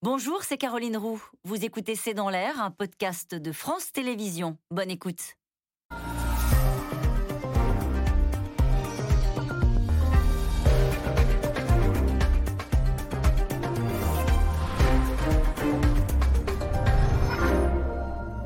[0.00, 1.20] Bonjour, c'est Caroline Roux.
[1.42, 4.56] Vous écoutez C'est dans l'air, un podcast de France Télévisions.
[4.70, 5.34] Bonne écoute.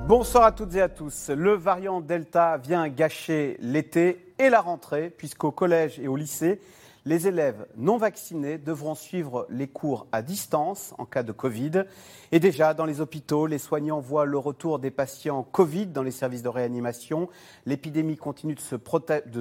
[0.07, 1.29] Bonsoir à toutes et à tous.
[1.29, 6.63] Le variant Delta vient gâcher l'été et la rentrée, puisqu'au collège et au lycée,
[7.05, 11.85] les élèves non vaccinés devront suivre les cours à distance en cas de Covid.
[12.31, 16.13] Et déjà, dans les hôpitaux, les soignants voient le retour des patients Covid dans les
[16.13, 17.29] services de réanimation.
[17.67, 18.61] L'épidémie continue de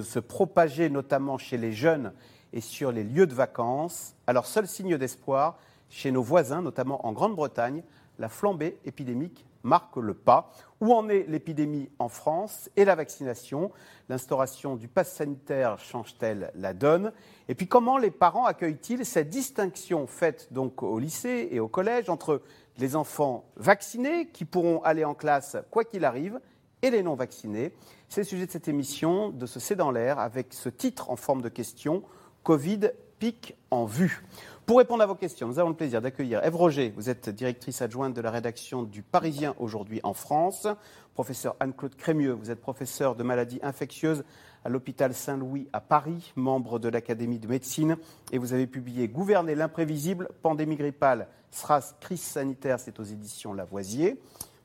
[0.02, 2.14] se, propager, notamment chez les jeunes
[2.52, 4.16] et sur les lieux de vacances.
[4.26, 5.58] Alors, seul signe d'espoir,
[5.90, 7.84] chez nos voisins, notamment en Grande-Bretagne,
[8.18, 10.52] la flambée épidémique marque le pas.
[10.80, 13.72] Où en est l'épidémie en France et la vaccination?
[14.10, 17.12] L'instauration du pass sanitaire change-t-elle la donne?
[17.52, 22.10] Et puis comment les parents accueillent-ils cette distinction faite donc au lycée et au collège
[22.10, 22.42] entre
[22.78, 26.40] les enfants vaccinés qui pourront aller en classe quoi qu'il arrive
[26.82, 27.74] et les non vaccinés
[28.08, 31.18] C'est le sujet de cette émission, de ce C'est dans l'air, avec ce titre en
[31.18, 32.04] forme de question
[32.44, 34.24] Covid pique en vue.
[34.66, 36.94] Pour répondre à vos questions, nous avons le plaisir d'accueillir Ève Roger.
[36.96, 40.68] Vous êtes directrice adjointe de la rédaction du Parisien aujourd'hui en France.
[41.16, 44.24] Professeur Anne-Claude Crémieux, vous êtes professeur de maladies infectieuses
[44.64, 47.98] à l'hôpital Saint-Louis à Paris, membre de l'Académie de médecine.
[48.32, 54.20] Et vous avez publié Gouverner l'imprévisible, pandémie grippale, SRAS, crise sanitaire, c'est aux éditions Lavoisier.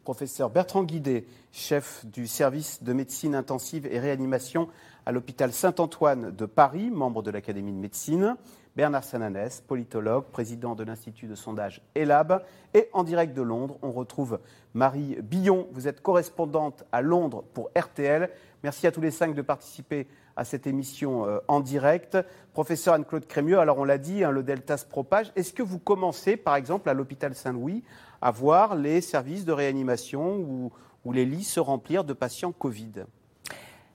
[0.05, 4.69] Professeur Bertrand Guidet, chef du service de médecine intensive et réanimation
[5.05, 8.37] à l'hôpital Saint-Antoine de Paris, membre de l'Académie de médecine.
[8.77, 12.45] Bernard Sananès, politologue, président de l'Institut de sondage ELAB.
[12.75, 14.39] Et en direct de Londres, on retrouve
[14.75, 15.67] Marie Billon.
[15.73, 18.31] Vous êtes correspondante à Londres pour RTL.
[18.63, 22.19] Merci à tous les cinq de participer à cette émission euh, en direct.
[22.53, 25.33] Professeur Anne-Claude Crémieux, alors on l'a dit, hein, le Delta se propage.
[25.37, 27.83] Est-ce que vous commencez, par exemple, à l'hôpital Saint-Louis,
[28.21, 30.73] à voir les services de réanimation ou,
[31.13, 33.05] les lits se remplir de patients Covid?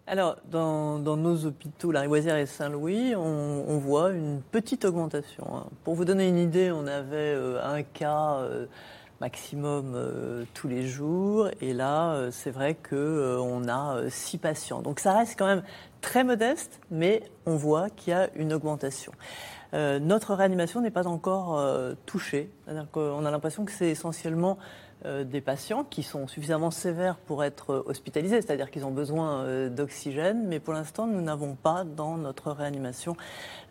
[0.07, 5.45] Alors, dans, nos hôpitaux, la Rivoisière et Saint-Louis, on, voit une petite augmentation.
[5.53, 5.65] Hein.
[5.83, 8.65] Pour vous donner une idée, on avait euh, un cas euh,
[9.21, 14.81] maximum euh, tous les jours, et là, c'est vrai qu'on a six patients.
[14.81, 15.63] Donc, ça reste quand même
[16.01, 19.13] très modeste, mais on voit qu'il y a une augmentation.
[19.73, 21.63] notre réanimation n'est pas encore
[22.05, 22.49] touchée.
[22.91, 24.57] Qu'on a l'impression que c'est essentiellement
[25.03, 29.67] euh, des patients qui sont suffisamment sévères pour être hospitalisés, c'est-à-dire qu'ils ont besoin euh,
[29.67, 33.17] d'oxygène, mais pour l'instant, nous n'avons pas dans notre réanimation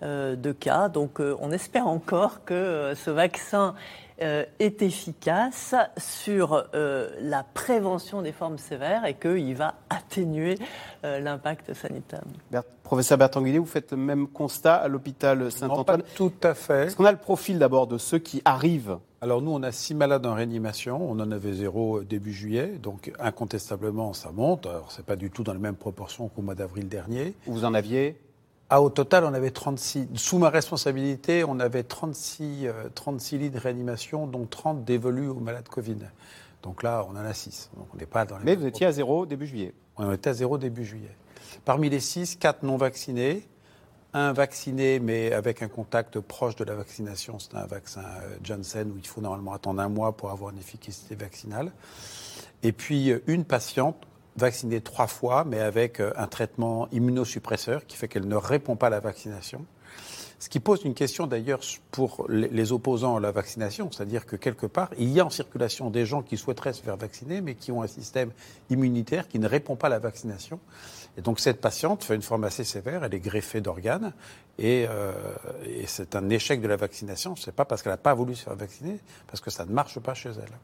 [0.03, 0.89] euh, de cas.
[0.89, 3.77] Donc on espère encore que ce vaccin
[4.21, 10.59] est efficace sur la prévention des formes sévères et qu'il va atténuer
[11.03, 12.23] l'impact sanitaire.
[12.83, 16.87] Professeur Bertrand Guillet, vous faites le même constat à l'hôpital Saint-Antoine Tout à fait.
[16.87, 18.99] Est-ce qu'on a le profil d'abord de ceux qui arrivent?
[19.23, 20.99] Alors nous, on a six malades en réanimation.
[21.09, 24.67] On en avait zéro début juillet, donc incontestablement, ça monte.
[24.67, 27.35] Alors c'est pas du tout dans les mêmes proportions qu'au mois d'avril dernier.
[27.47, 28.17] Vous en aviez
[28.73, 30.09] ah, au total, on avait 36.
[30.15, 35.41] Sous ma responsabilité, on avait 36, 36 euh, lits de réanimation, dont 30 dévolus aux
[35.41, 35.97] malades Covid.
[36.63, 37.71] Donc là, on en a 6.
[37.77, 40.31] Donc on n'est pas dans les Mais vous étiez à zéro début juillet On était
[40.31, 41.17] à zéro début juillet.
[41.65, 43.49] Parmi les 6, 4 non vaccinés,
[44.13, 48.91] un vacciné, mais avec un contact proche de la vaccination, c'est un vaccin euh, Janssen
[48.93, 51.73] où il faut normalement attendre un mois pour avoir une efficacité vaccinale.
[52.63, 54.07] Et puis euh, une patiente
[54.41, 58.89] vaccinée trois fois, mais avec euh, un traitement immunosuppresseur qui fait qu'elle ne répond pas
[58.89, 59.65] à la vaccination.
[60.41, 64.65] Ce qui pose une question d'ailleurs pour les opposants à la vaccination, c'est-à-dire que quelque
[64.65, 67.71] part, il y a en circulation des gens qui souhaiteraient se faire vacciner, mais qui
[67.71, 68.31] ont un système
[68.71, 70.59] immunitaire qui ne répond pas à la vaccination.
[71.19, 74.15] Et donc cette patiente fait une forme assez sévère, elle est greffée d'organes,
[74.59, 75.12] et, euh,
[75.67, 77.37] et c'est un échec de la vaccination.
[77.37, 79.72] Ce n'est pas parce qu'elle n'a pas voulu se faire vacciner, parce que ça ne
[79.72, 80.55] marche pas chez elle.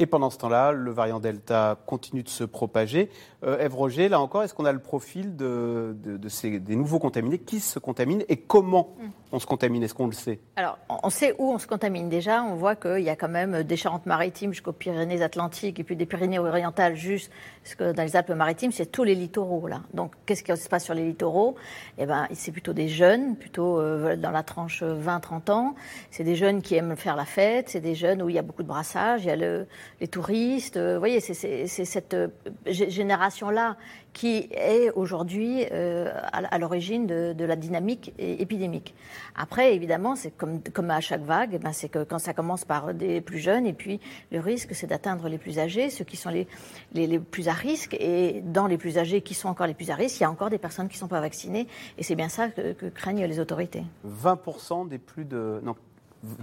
[0.00, 3.10] Et pendant ce temps-là, le variant Delta continue de se propager.
[3.44, 5.94] Euh, Roger, là encore, est-ce qu'on a le profil de,
[6.28, 7.38] ces, des nouveaux contaminés?
[7.38, 9.08] Qui se contaminent et comment mm.
[9.32, 9.84] on se contamine?
[9.84, 10.40] Est-ce qu'on le sait?
[10.56, 12.08] Alors, on sait où on se contamine.
[12.08, 16.06] Déjà, on voit qu'il y a quand même des Charentes-Maritimes jusqu'aux Pyrénées-Atlantiques et puis des
[16.06, 17.30] Pyrénées-Orientales jusque
[17.78, 18.72] dans les Alpes-Maritimes.
[18.72, 19.80] C'est tous les littoraux, là.
[19.92, 21.54] Donc, qu'est-ce qui se passe sur les littoraux?
[21.98, 25.74] Eh bien, c'est plutôt des jeunes, plutôt euh, dans la tranche 20-30 ans.
[26.10, 27.68] C'est des jeunes qui aiment faire la fête.
[27.68, 29.24] C'est des jeunes où il y a beaucoup de brassage.
[29.24, 29.66] Il y a le
[30.00, 30.76] les touristes.
[30.76, 32.28] Euh, vous voyez, c'est cette euh,
[32.66, 33.76] génération-là
[34.12, 38.94] qui est aujourd'hui euh, à, l'origine de, la dynamique épidémique.
[39.34, 43.20] Après, évidemment, c'est comme, à chaque vague, ben c'est que quand ça commence par des
[43.20, 44.00] plus jeunes, et puis
[44.30, 46.46] le risque, c'est d'atteindre les plus âgés, ceux qui sont les,
[46.94, 47.96] les, plus à risque.
[47.98, 50.30] Et dans les plus âgés qui sont encore les plus à risque, il y a
[50.30, 51.66] encore des personnes qui ne sont pas vaccinées.
[51.98, 53.82] Et c'est bien ça que, craignent les autorités.
[54.06, 55.60] 20% des plus de...
[55.64, 55.74] Non,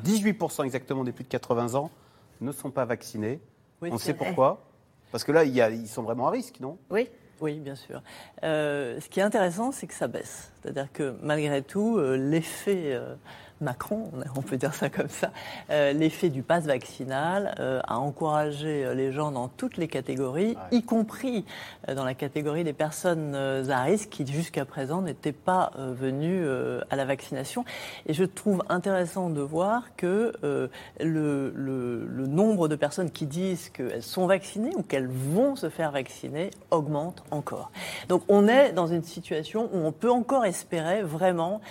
[0.06, 1.90] 18% exactement des plus de 80 ans
[2.42, 3.40] ne sont pas vaccinés.
[3.82, 4.26] Oui, On sait vrai.
[4.26, 4.64] pourquoi
[5.12, 6.78] Parce que là, il y a- ils sont vraiment à risque, non?
[6.90, 7.10] Oui.
[7.40, 8.04] Oui, bien sûr.
[8.44, 10.52] Euh, ce qui est intéressant, c'est que ça baisse.
[10.62, 13.16] C'est-à-dire que malgré tout, euh, l'effet euh,
[13.62, 15.32] Macron, on peut dire ça comme ça,
[15.70, 20.58] euh, l'effet du pass vaccinal euh, a encouragé euh, les gens dans toutes les catégories,
[20.72, 20.78] Ouais.
[20.80, 21.46] y compris
[21.88, 26.46] dans la catégorie des personnes à risque qui jusqu'à présent n'étaient pas venues
[26.90, 27.64] à la vaccination.
[28.08, 30.68] Et je trouve intéressant de voir que euh,
[31.00, 35.70] le, le- le nombre de personnes qui disent qu'elles sont vaccinées ou qu'elles vont se
[35.70, 37.72] faire vacciner augmente encore.
[38.10, 41.62] Donc on est dans une situation où on peut encore espérer vraiment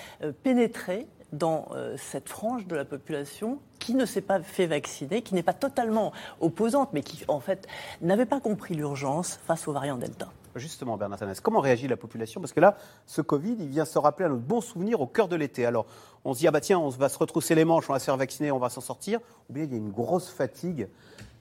[0.42, 5.34] pénétrer dans euh, cette frange de la population qui ne s'est pas fait vacciner, qui
[5.34, 7.66] n'est pas totalement opposante, mais qui en fait
[8.00, 10.30] n'avait pas compris l'urgence face au variant Delta.
[10.56, 12.40] Justement, Bernard Tanès, comment réagit la population?
[12.40, 15.28] Parce que là, ce Covid, il vient se rappeler à notre bon souvenir au cœur
[15.28, 15.64] de l'été.
[15.64, 15.86] Alors,
[16.24, 18.04] on se dit, ah bah tiens, on va se retrousser les manches, on va se
[18.04, 19.20] faire vacciner, on va s'en sortir.
[19.48, 20.88] Ou bien il y a une grosse fatigue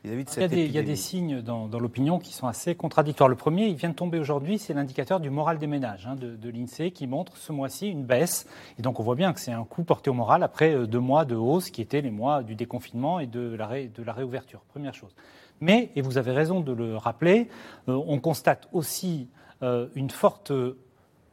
[0.03, 0.85] vis-à-vis de Il y, a des, il y a épidémie.
[0.87, 3.29] des signes dans, dans l'opinion qui sont assez contradictoires.
[3.29, 6.35] Le premier, il vient de tomber aujourd'hui, c'est l'indicateur du moral des ménages hein, de,
[6.35, 8.47] de l'INSEE qui montre ce mois-ci une baisse.
[8.77, 10.99] Et donc on voit bien que c'est un coup porté au moral après euh, deux
[10.99, 14.13] mois de hausse qui étaient les mois du déconfinement et de la, ré- de la
[14.13, 14.61] réouverture.
[14.69, 15.15] Première chose.
[15.61, 17.49] Mais, et vous avez raison de le rappeler,
[17.89, 19.27] euh, on constate aussi
[19.61, 20.53] euh, une forte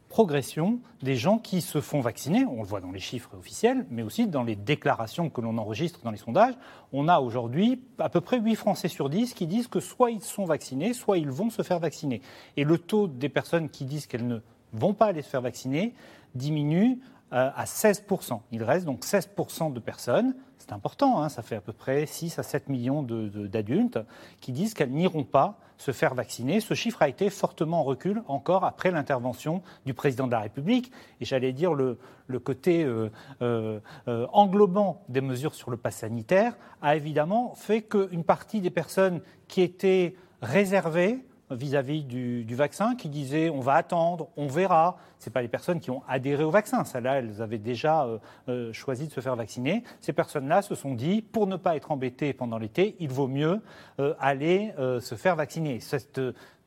[0.08, 2.44] progression des gens qui se font vacciner.
[2.46, 6.00] On le voit dans les chiffres officiels, mais aussi dans les déclarations que l'on enregistre
[6.02, 6.54] dans les sondages.
[6.92, 10.22] On a aujourd'hui à peu près 8 Français sur 10 qui disent que soit ils
[10.22, 12.22] sont vaccinés, soit ils vont se faire vacciner.
[12.56, 14.38] Et le taux des personnes qui disent qu'elles ne
[14.72, 15.94] vont pas aller se faire vacciner
[16.34, 16.98] diminue
[17.30, 18.40] à 16%.
[18.52, 20.34] Il reste donc 16% de personnes,
[20.66, 24.00] c'est important, hein, ça fait à peu près 6 à 7 millions d'adultes,
[24.40, 26.60] qui disent qu'elles n'iront pas se faire vacciner.
[26.60, 30.90] Ce chiffre a été fortement en recul encore après l'intervention du président de la République.
[31.20, 31.98] Et j'allais dire le,
[32.42, 33.10] côté euh,
[33.42, 33.78] euh,
[34.08, 39.20] euh, englobant des mesures sur le pass sanitaire a évidemment fait qu'une partie des personnes
[39.48, 44.96] qui étaient réservées vis-à-vis du, vaccin, qui disaient on va attendre, on verra.
[45.18, 46.84] Ce pas les personnes qui ont adhéré au vaccin.
[46.84, 49.82] Celles-là, elles avaient déjà euh, euh, choisi de se faire vacciner.
[50.00, 53.60] Ces personnes-là se sont dit, pour ne pas être embêtées pendant l'été, il vaut mieux
[53.98, 55.80] euh, aller se faire vacciner.
[55.80, 56.20] Cette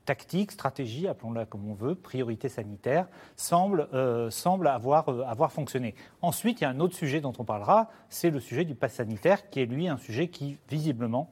[0.05, 5.95] tactique, stratégie, appelons-la comme on veut, priorité sanitaire, semble, avoir fonctionné.
[6.21, 8.93] Ensuite, il y a un autre sujet dont on parlera, c'est le sujet du pass
[8.93, 11.29] sanitaire, qui est lui un sujet qui, visiblement,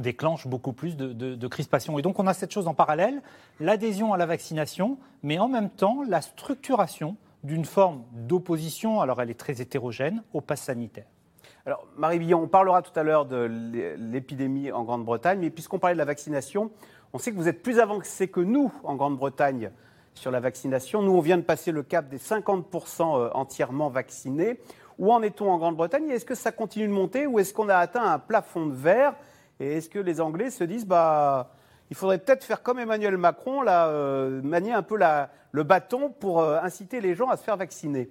[0.00, 1.98] déclenche beaucoup plus de, de, de crispation.
[1.98, 3.20] Et donc on a cette chose en parallèle,
[3.60, 9.30] l'adhésion à la vaccination, mais en même temps la structuration d'une forme d'opposition, alors elle
[9.30, 11.06] est très hétérogène, au pass sanitaire.
[11.66, 15.78] Alors, Marie Billon, on parlera tout à l'heure de l'é- l'épidémie en Grande-Bretagne, mais puisqu'on
[15.78, 16.70] parlait de la vaccination,
[17.12, 19.70] on sait que vous êtes plus avancé que nous en Grande-Bretagne
[20.14, 21.02] sur la vaccination.
[21.02, 24.58] Nous, on vient de passer le cap des 50% euh, entièrement vaccinés.
[24.98, 26.10] Où en est-on en Grande-Bretagne?
[26.10, 29.14] Est-ce que ça continue de monter ou est-ce qu'on a atteint un plafond de verre?
[29.62, 31.52] Et est-ce que les Anglais se disent, bah,
[31.88, 34.98] il faudrait peut-être faire comme Emmanuel Macron, euh, manier un peu
[35.52, 38.10] le bâton pour euh, inciter les gens à se faire vacciner?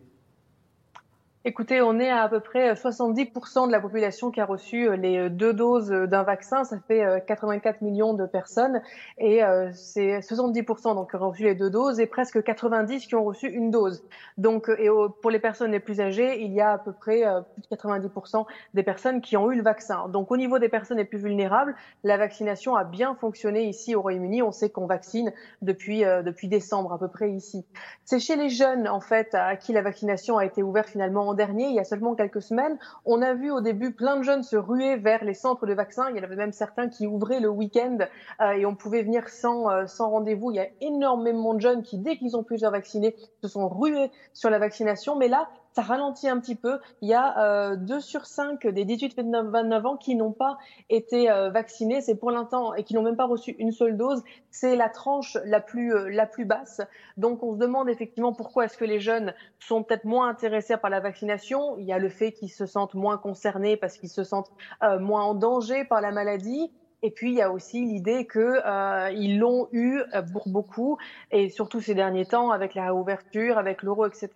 [1.44, 4.96] Écoutez, on est à à peu près 70% de la population qui a reçu euh,
[4.96, 6.64] les deux doses d'un vaccin.
[6.64, 8.80] Ça fait euh, 84 millions de personnes.
[9.18, 13.16] Et euh, c'est 70% donc qui ont reçu les deux doses et presque 90 qui
[13.16, 14.04] ont reçu une dose.
[14.38, 16.94] Donc, euh, et au- pour les personnes les plus âgées, il y a à peu
[16.94, 18.46] près euh, plus de 90%
[18.76, 20.10] des personnes qui ont eu le vaccin.
[20.10, 24.02] Donc, au niveau des personnes les plus vulnérables, la vaccination a bien fonctionné ici au
[24.04, 24.44] Royaume-Uni.
[24.44, 27.66] On sait qu'on vaccine depuis, euh, depuis décembre à peu près ici.
[28.06, 31.68] C'est chez les jeunes, en fait, à qui la vaccination a été ouverte finalement dernier,
[31.68, 32.78] il y a seulement quelques semaines.
[33.06, 36.10] On a vu au début plein de jeunes se ruer vers les centres de vaccins.
[36.10, 38.00] Il y en avait même certains qui ouvraient le week-end
[38.42, 40.52] euh, et on pouvait venir sans, euh, sans rendez-vous.
[40.52, 43.68] Il y a énormément de jeunes qui, dès qu'ils ont pu se vacciner, se sont
[43.68, 45.16] rués sur la vaccination.
[45.16, 46.80] Mais là, ça ralentit un petit peu.
[47.02, 50.58] Il y a euh, 2 sur 5 des 18-29 ans qui n'ont pas
[50.90, 52.02] été euh, vaccinés.
[52.02, 54.24] C'est pour l'instant et qui n'ont même pas reçu une seule dose.
[54.50, 56.82] C'est la tranche la plus, euh, la plus basse.
[57.18, 60.90] Donc on se demande effectivement pourquoi est-ce que les jeunes sont peut-être moins intéressés par
[60.90, 61.78] la vaccination.
[61.78, 64.52] Il y a le fait qu'ils se sentent moins concernés parce qu'ils se sentent
[64.84, 66.72] euh, moins en danger par la maladie.
[67.04, 70.98] Et puis il y a aussi l'idée que euh, ils l'ont eu euh, pour beaucoup,
[71.32, 74.30] et surtout ces derniers temps avec la réouverture, avec l'euro, etc.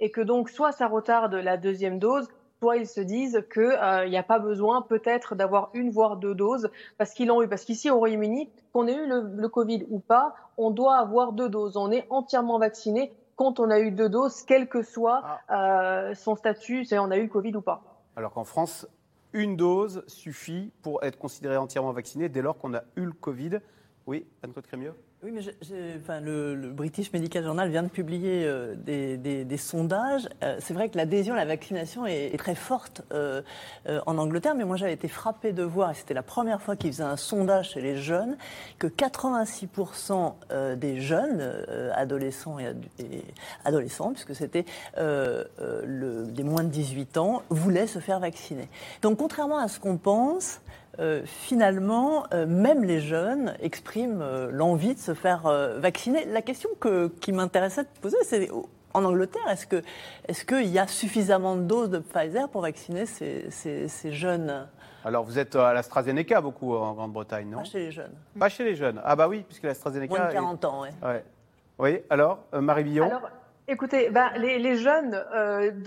[0.00, 2.28] Et que donc soit ça retarde la deuxième dose,
[2.60, 6.70] soit ils se disent qu'il n'y a pas besoin peut-être d'avoir une voire deux doses
[6.98, 7.48] parce qu'ils l'ont eu.
[7.48, 11.32] Parce qu'ici au Royaume-Uni, qu'on ait eu le, le Covid ou pas, on doit avoir
[11.32, 11.76] deux doses.
[11.76, 16.36] On est entièrement vacciné quand on a eu deux doses, quel que soit euh, son
[16.36, 17.82] statut, c'est on a eu le Covid ou pas.
[18.16, 18.86] Alors qu'en France,
[19.34, 23.58] une dose suffit pour être considéré entièrement vacciné dès lors qu'on a eu le Covid.
[24.06, 24.94] Oui, Anne-Claude Crémieux?
[25.24, 30.28] Oui, mais le, British Medical Journal vient de publier euh, des, sondages.
[30.42, 33.40] Euh, c'est vrai que l'adhésion à la vaccination est, très forte euh,
[34.04, 36.92] en Angleterre, mais moi j'avais été frappé de voir, et c'était la première fois qu'ils
[36.92, 38.36] faisaient un sondage chez les jeunes,
[38.78, 41.64] que 86% des jeunes,
[41.94, 42.74] adolescents et,
[43.64, 44.66] adolescents, puisque c'était
[44.98, 48.68] des moins de 18 ans, voulaient se faire vacciner.
[49.00, 50.60] Donc contrairement à ce qu'on pense,
[51.00, 55.42] euh, finalement, euh, même les jeunes expriment euh, l'envie de se faire
[55.78, 56.24] vacciner.
[56.26, 58.48] La question que, qui m'intéressait de poser, c'est
[58.92, 59.82] en Angleterre, est-ce qu'il
[60.28, 64.68] est qu'il y a suffisamment de doses de Pfizer pour vacciner ces, ces, jeunes?
[65.04, 67.58] Alors, vous êtes à l'AstraZeneca beaucoup en Grande-Bretagne, non?
[67.58, 68.12] Pas chez les jeunes.
[68.38, 69.00] Pas chez les jeunes.
[69.04, 70.16] Ah bah oui, puisque l'AstraZeneca...
[70.16, 70.88] Moins de 40 ans, oui.
[71.02, 71.24] Ouais.
[71.78, 73.06] Oui, alors, Marie Billon?
[73.06, 73.28] Alors...
[73.66, 75.24] Écoutez, ben, les, les, jeunes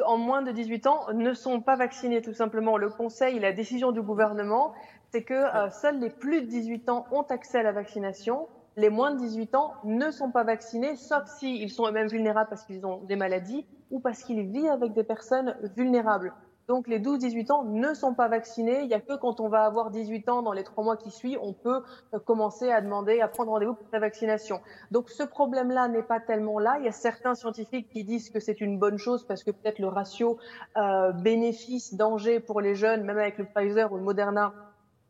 [0.03, 2.75] en moins de 18 ans ne sont pas vaccinés tout simplement.
[2.75, 4.73] Le conseil, la décision du gouvernement,
[5.11, 8.47] c'est que euh, seuls les plus de 18 ans ont accès à la vaccination.
[8.75, 12.63] Les moins de 18 ans ne sont pas vaccinés, sauf s'ils sont eux-mêmes vulnérables parce
[12.63, 16.33] qu'ils ont des maladies ou parce qu'ils vivent avec des personnes vulnérables.
[16.67, 18.81] Donc les 12-18 ans ne sont pas vaccinés.
[18.81, 21.11] Il n'y a que quand on va avoir 18 ans dans les trois mois qui
[21.11, 21.81] suivent, on peut
[22.13, 24.59] euh, commencer à demander, à prendre rendez-vous pour la vaccination.
[24.91, 26.75] Donc ce problème-là n'est pas tellement là.
[26.79, 29.79] Il y a certains scientifiques qui disent que c'est une bonne chose parce que peut-être
[29.79, 30.37] le ratio
[30.75, 34.53] euh, bénéfice-danger pour les jeunes, même avec le Pfizer ou le Moderna,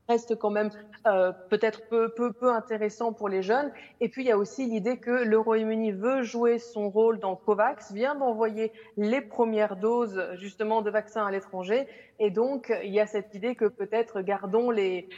[0.07, 0.69] reste quand même
[1.05, 3.71] euh, peut-être peu, peu, peu intéressant pour les jeunes.
[3.99, 7.35] Et puis il y a aussi l'idée que le Royaume-Uni veut jouer son rôle dans
[7.35, 11.87] COVAX, vient d'envoyer les premières doses justement de vaccins à l'étranger.
[12.19, 15.09] Et donc il y a cette idée que peut-être gardons les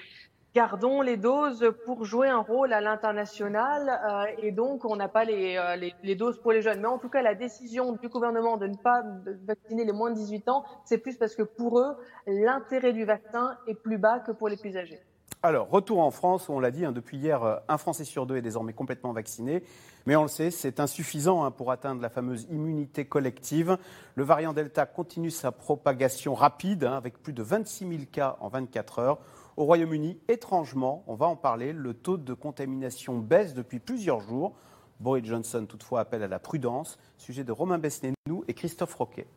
[0.56, 5.26] gardons les doses pour jouer un rôle à l'international euh, et donc on n'a pas
[5.26, 6.82] euh, les, doses pour les jeunes.
[6.82, 9.04] Mais en tout cas, la décision du gouvernement de ne pas
[9.46, 13.58] vacciner les moins de 18 ans, c'est plus parce que pour eux, l'intérêt du vaccin
[13.68, 15.00] est plus bas que pour les plus âgés.
[15.42, 18.36] Alors, retour en France, on l'a dit, hein, depuis hier, euh, un Français sur deux
[18.36, 19.64] est désormais complètement vacciné.
[20.06, 23.78] Mais on le sait, c'est insuffisant hein, pour atteindre la fameuse immunité collective.
[24.16, 28.50] Le variant Delta continue sa propagation rapide, hein, avec plus de 26 000 cas en
[28.50, 29.20] 24 heures.
[29.58, 34.56] Au Royaume-Uni, étrangement, on va en parler, le taux de contamination baisse depuis plusieurs jours.
[35.00, 36.98] Boris Johnson, toutefois, appelle à la prudence.
[37.18, 39.28] Sujet de Romain Besnénou et Christophe Roquet.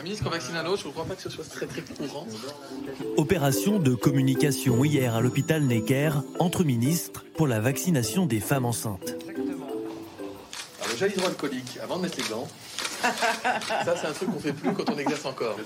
[0.00, 2.26] Un ministre vaccine un autre, je ne crois pas que ce soit très très courant.
[3.18, 9.10] Opération de communication hier à l'hôpital Necker entre ministres pour la vaccination des femmes enceintes.
[9.10, 9.66] Exactement.
[9.66, 12.48] Alors, le gel hydroalcoolique, avant de mettre les gants,
[13.84, 15.56] ça, c'est un truc qu'on fait plus quand on exerce encore.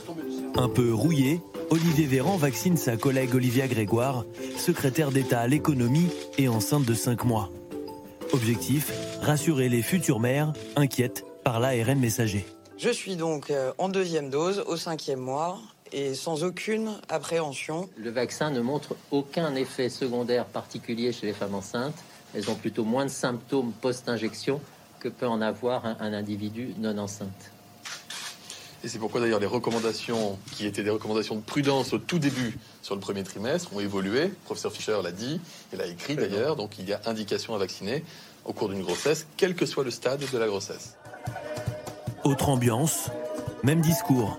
[0.56, 4.24] Un peu rouillé, Olivier Véran vaccine sa collègue Olivia Grégoire,
[4.56, 7.50] secrétaire d'État à l'économie et enceinte de 5 mois.
[8.32, 12.46] Objectif rassurer les futures mères inquiètes par l'ARN messager.
[12.76, 15.58] Je suis donc euh, en deuxième dose, au cinquième mois,
[15.92, 17.88] et sans aucune appréhension.
[17.96, 21.94] Le vaccin ne montre aucun effet secondaire particulier chez les femmes enceintes.
[22.34, 24.60] Elles ont plutôt moins de symptômes post-injection
[25.04, 27.52] que peut en avoir un, individu non enceinte.
[28.82, 32.56] Et c'est pourquoi d'ailleurs les recommandations, qui étaient des recommandations de prudence au tout début
[32.80, 34.28] sur le premier trimestre, ont évolué.
[34.28, 35.42] Le professeur Fischer l'a dit,
[35.74, 38.02] et l'a écrit d'ailleurs, donc il y a indication à vacciner
[38.46, 40.96] au cours d'une grossesse, quel que soit le stade de la grossesse.
[42.24, 43.10] Autre ambiance,
[43.62, 44.38] même discours.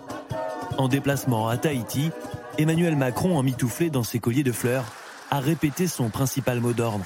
[0.79, 2.09] En déplacement à Tahiti,
[2.57, 4.85] Emmanuel Macron, emmitouflé dans ses colliers de fleurs,
[5.29, 7.05] a répété son principal mot d'ordre.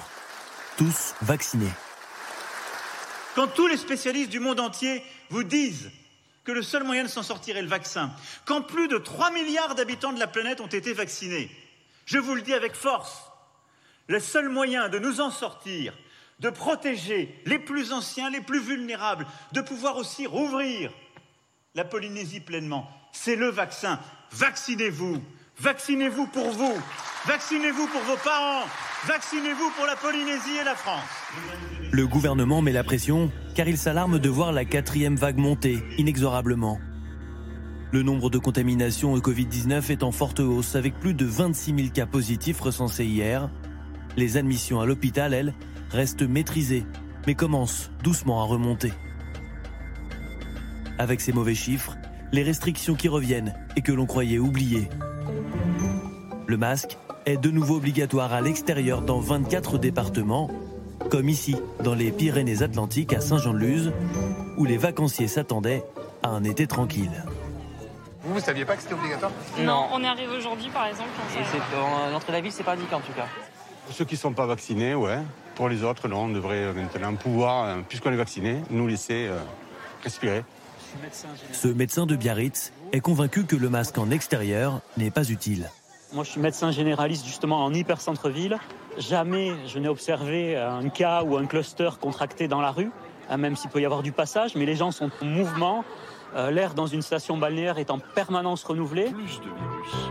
[0.77, 1.73] Tous vaccinés.
[3.35, 5.91] Quand tous les spécialistes du monde entier vous disent
[6.43, 8.11] que le seul moyen de s'en sortir est le vaccin,
[8.45, 11.49] quand plus de 3 milliards d'habitants de la planète ont été vaccinés,
[12.05, 13.23] je vous le dis avec force,
[14.07, 15.93] le seul moyen de nous en sortir,
[16.39, 20.91] de protéger les plus anciens, les plus vulnérables, de pouvoir aussi rouvrir
[21.75, 23.99] la Polynésie pleinement, c'est le vaccin.
[24.31, 25.21] Vaccinez-vous,
[25.61, 26.73] vaccinez-vous pour vous,
[27.27, 28.65] vaccinez-vous pour vos parents,
[29.07, 31.03] vaccinez-vous pour la Polynésie et la France.
[31.91, 36.79] Le gouvernement met la pression car il s'alarme de voir la quatrième vague monter inexorablement.
[37.91, 41.89] Le nombre de contaminations au Covid-19 est en forte hausse avec plus de 26 000
[41.89, 43.49] cas positifs recensés hier.
[44.15, 45.53] Les admissions à l'hôpital, elles,
[45.89, 46.85] restent maîtrisées,
[47.25, 48.93] mais commencent doucement à remonter.
[50.99, 51.97] Avec ces mauvais chiffres,
[52.31, 54.87] les restrictions qui reviennent et que l'on croyait oubliées.
[56.47, 60.49] Le masque est de nouveau obligatoire à l'extérieur dans 24 départements
[61.09, 63.93] comme ici, dans les Pyrénées-Atlantiques à Saint-Jean-de-Luz,
[64.57, 65.83] où les vacanciers s'attendaient
[66.21, 67.23] à un été tranquille.
[68.23, 69.31] Vous, vous saviez pas que c'était obligatoire?
[69.59, 71.09] Non, on est arrivé aujourd'hui par exemple.
[72.11, 73.25] L'entrée de la ville, c'est pas indiqué en tout cas.
[73.85, 75.19] Pour ceux qui ne sont pas vaccinés, ouais.
[75.55, 79.39] Pour les autres, non, on devrait maintenant pouvoir, euh, puisqu'on est vacciné, nous laisser euh,
[80.03, 80.43] respirer.
[81.51, 85.69] Ce médecin de Biarritz est convaincu que le masque en extérieur n'est pas utile.
[86.13, 88.57] Moi, je suis médecin généraliste justement en hyper-centre-ville.
[88.97, 92.91] Jamais je n'ai observé un cas ou un cluster contracté dans la rue,
[93.29, 95.83] hein, même s'il peut y avoir du passage, mais les gens sont en mouvement.
[96.35, 99.07] Euh, L'air dans une station balnéaire est en permanence renouvelé.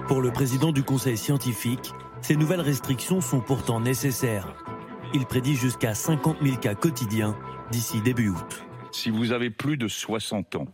[0.07, 1.93] Pour le président du conseil scientifique,
[2.23, 4.55] ces nouvelles restrictions sont pourtant nécessaires.
[5.15, 7.37] Il prédit jusqu'à 50 000 cas quotidiens
[7.71, 8.68] d'ici début août.
[8.93, 10.69] Si vous avez plus de 60 ans,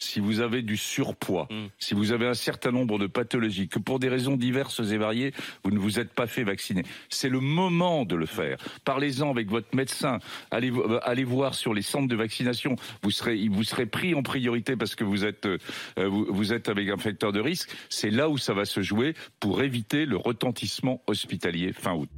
[0.00, 1.66] si vous avez du surpoids, Mm.
[1.80, 5.32] si vous avez un certain nombre de pathologies, que pour des raisons diverses et variées,
[5.64, 6.84] vous ne vous êtes pas fait vacciner.
[7.08, 8.58] C'est le moment de le faire.
[8.84, 10.20] Parlez-en avec votre médecin.
[10.52, 12.76] Allez, euh, allez voir sur les centres de vaccination.
[13.02, 15.58] Vous serez, vous serez pris en priorité parce que vous êtes, euh,
[15.96, 17.68] vous, vous êtes avec un facteur de risque.
[17.88, 22.08] C'est là où ça va se jouer pour éviter le retentissement hospitalier fin août.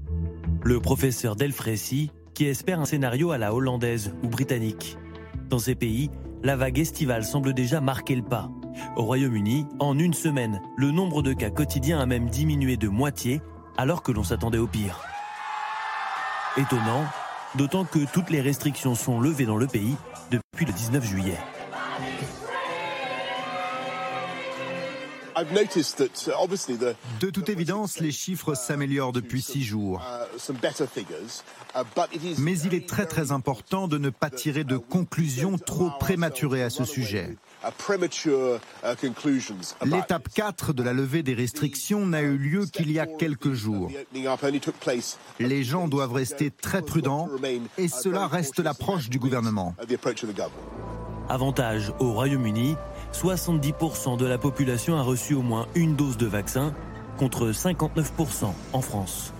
[0.62, 4.98] Le professeur Delfrécy, qui espère un scénario à la hollandaise ou britannique.
[5.50, 6.10] Dans ces pays,
[6.44, 8.48] la vague estivale semble déjà marquer le pas.
[8.94, 13.42] Au Royaume-Uni, en une semaine, le nombre de cas quotidiens a même diminué de moitié,
[13.76, 15.02] alors que l'on s'attendait au pire.
[16.56, 17.04] Étonnant,
[17.56, 19.96] d'autant que toutes les restrictions sont levées dans le pays
[20.30, 21.38] depuis le 19 juillet.
[27.20, 30.00] De toute évidence, les chiffres s'améliorent depuis six jours.
[32.38, 36.70] Mais il est très très important de ne pas tirer de conclusions trop prématurées à
[36.70, 37.36] ce sujet.
[39.84, 43.90] L'étape 4 de la levée des restrictions n'a eu lieu qu'il y a quelques jours.
[45.38, 47.28] Les gens doivent rester très prudents
[47.78, 49.74] et cela reste l'approche du gouvernement.
[51.28, 52.74] Avantage au Royaume-Uni,
[53.12, 56.74] 70% de la population a reçu au moins une dose de vaccin,
[57.18, 59.32] contre 59% en France.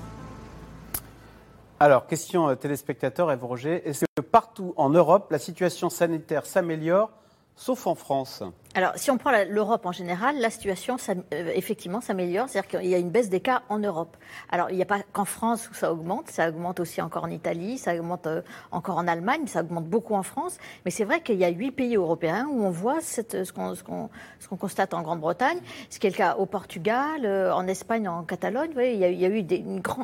[1.79, 3.89] Alors, question euh, téléspectateur, Eve Roger.
[3.89, 7.11] Est-ce que partout en Europe, la situation sanitaire s'améliore,
[7.57, 8.43] sauf en France?
[8.77, 12.49] Alors, si on prend l'Europe en général, la situation, euh, effectivement, s'améliore.
[12.49, 14.17] C'est-à-dire qu'il y a une baisse des cas en Europe.
[14.49, 17.31] Alors, il n'y a pas qu'en France où ça augmente, ça augmente aussi encore en
[17.31, 20.59] Italie, ça augmente euh, encore en Allemagne, ça augmente beaucoup en France.
[20.85, 24.95] Mais c'est vrai qu'il y a huit pays européens où on voit ce qu'on constate
[24.95, 25.59] en Grande-Bretagne,
[25.89, 28.69] ce qui est le cas au Portugal, euh, en Espagne, en Catalogne.
[28.69, 29.45] Vous voyez, il, y a, eu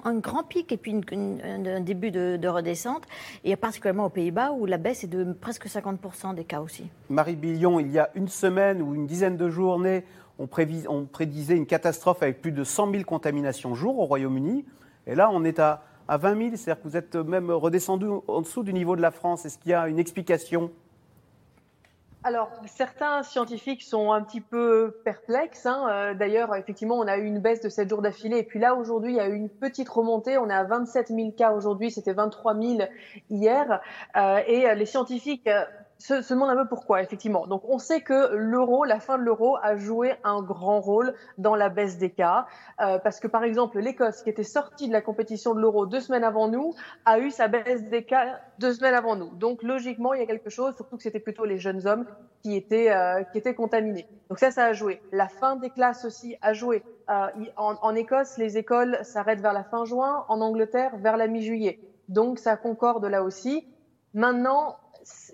[0.05, 3.05] un grand pic et puis un, début de, de redescente.
[3.45, 6.91] Et particulièrement aux Pays-Bas où la baisse est de presque 50% des cas aussi.
[7.09, 10.05] Marie Billion, il y a une semaine ou une dizaine de journées,
[10.39, 14.65] on, prédisait une catastrophe avec plus de 100 000 contaminations jour au Royaume-Uni.
[15.07, 18.43] Et là, on est à, à 20 000, c'est-à-dire que vous êtes même redescendu en
[18.43, 19.47] dessous du niveau de la France.
[19.47, 20.71] Est-ce qu'il y a une explication?
[22.27, 25.65] Alors, certains scientifiques sont un petit peu perplexes.
[25.65, 25.87] hein.
[25.89, 28.39] Euh, D'ailleurs, effectivement, on a eu une baisse de 7 jours d'affilée.
[28.39, 30.37] Et puis là, aujourd'hui, il y a eu une petite remontée.
[30.37, 31.93] On est à 27 000 cas aujourd'hui.
[31.93, 32.79] C'était 23 000
[33.31, 33.81] hier.
[34.17, 35.65] Euh, et les scientifiques euh,
[35.99, 37.47] se, se demandent un peu pourquoi, effectivement.
[37.47, 41.55] Donc, on sait que l'euro, la fin de l'euro, a joué un grand rôle dans
[41.55, 42.47] la baisse des cas.
[42.81, 46.01] Euh, parce que, par exemple, l'Écosse, qui était sortie de la compétition de l'euro deux
[46.01, 49.35] semaines avant nous, a eu sa baisse des cas deux semaines avant nous.
[49.35, 52.07] Donc, logiquement, il y a quelque chose, surtout que c'était plutôt les jeunes hommes
[52.43, 54.07] qui étaient, euh, qui étaient contaminés.
[54.29, 55.01] Donc ça, ça a joué.
[55.13, 56.83] La fin des classes aussi a joué.
[57.09, 61.27] Euh, en, en Écosse, les écoles s'arrêtent vers la fin juin, en Angleterre, vers la
[61.27, 61.81] mi-juillet.
[62.09, 63.67] Donc ça concorde là aussi.
[64.15, 64.77] Maintenant,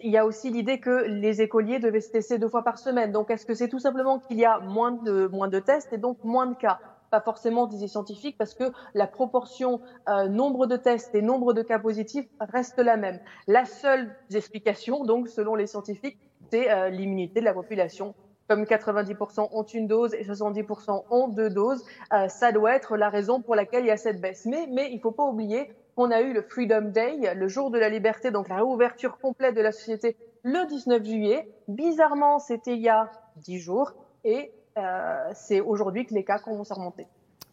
[0.02, 3.12] il y a aussi l'idée que les écoliers devaient se tester deux fois par semaine.
[3.12, 5.98] Donc est-ce que c'est tout simplement qu'il y a moins de, moins de tests et
[5.98, 6.78] donc moins de cas?
[7.10, 11.52] Pas forcément, disaient les scientifiques, parce que la proportion euh, nombre de tests et nombre
[11.52, 13.20] de cas positifs reste la même.
[13.46, 16.18] La seule explication, donc, selon les scientifiques,
[16.50, 18.14] c'est euh, l'immunité de la population.
[18.48, 23.10] Comme 90% ont une dose et 70% ont deux doses, euh, ça doit être la
[23.10, 24.46] raison pour laquelle il y a cette baisse.
[24.46, 27.70] Mais, mais il ne faut pas oublier qu'on a eu le Freedom Day, le jour
[27.70, 31.48] de la liberté, donc la réouverture complète de la société, le 19 juillet.
[31.68, 33.92] Bizarrement, c'était il y a 10 jours.
[34.24, 37.06] Et euh, c'est aujourd'hui que les cas commencent à remonter.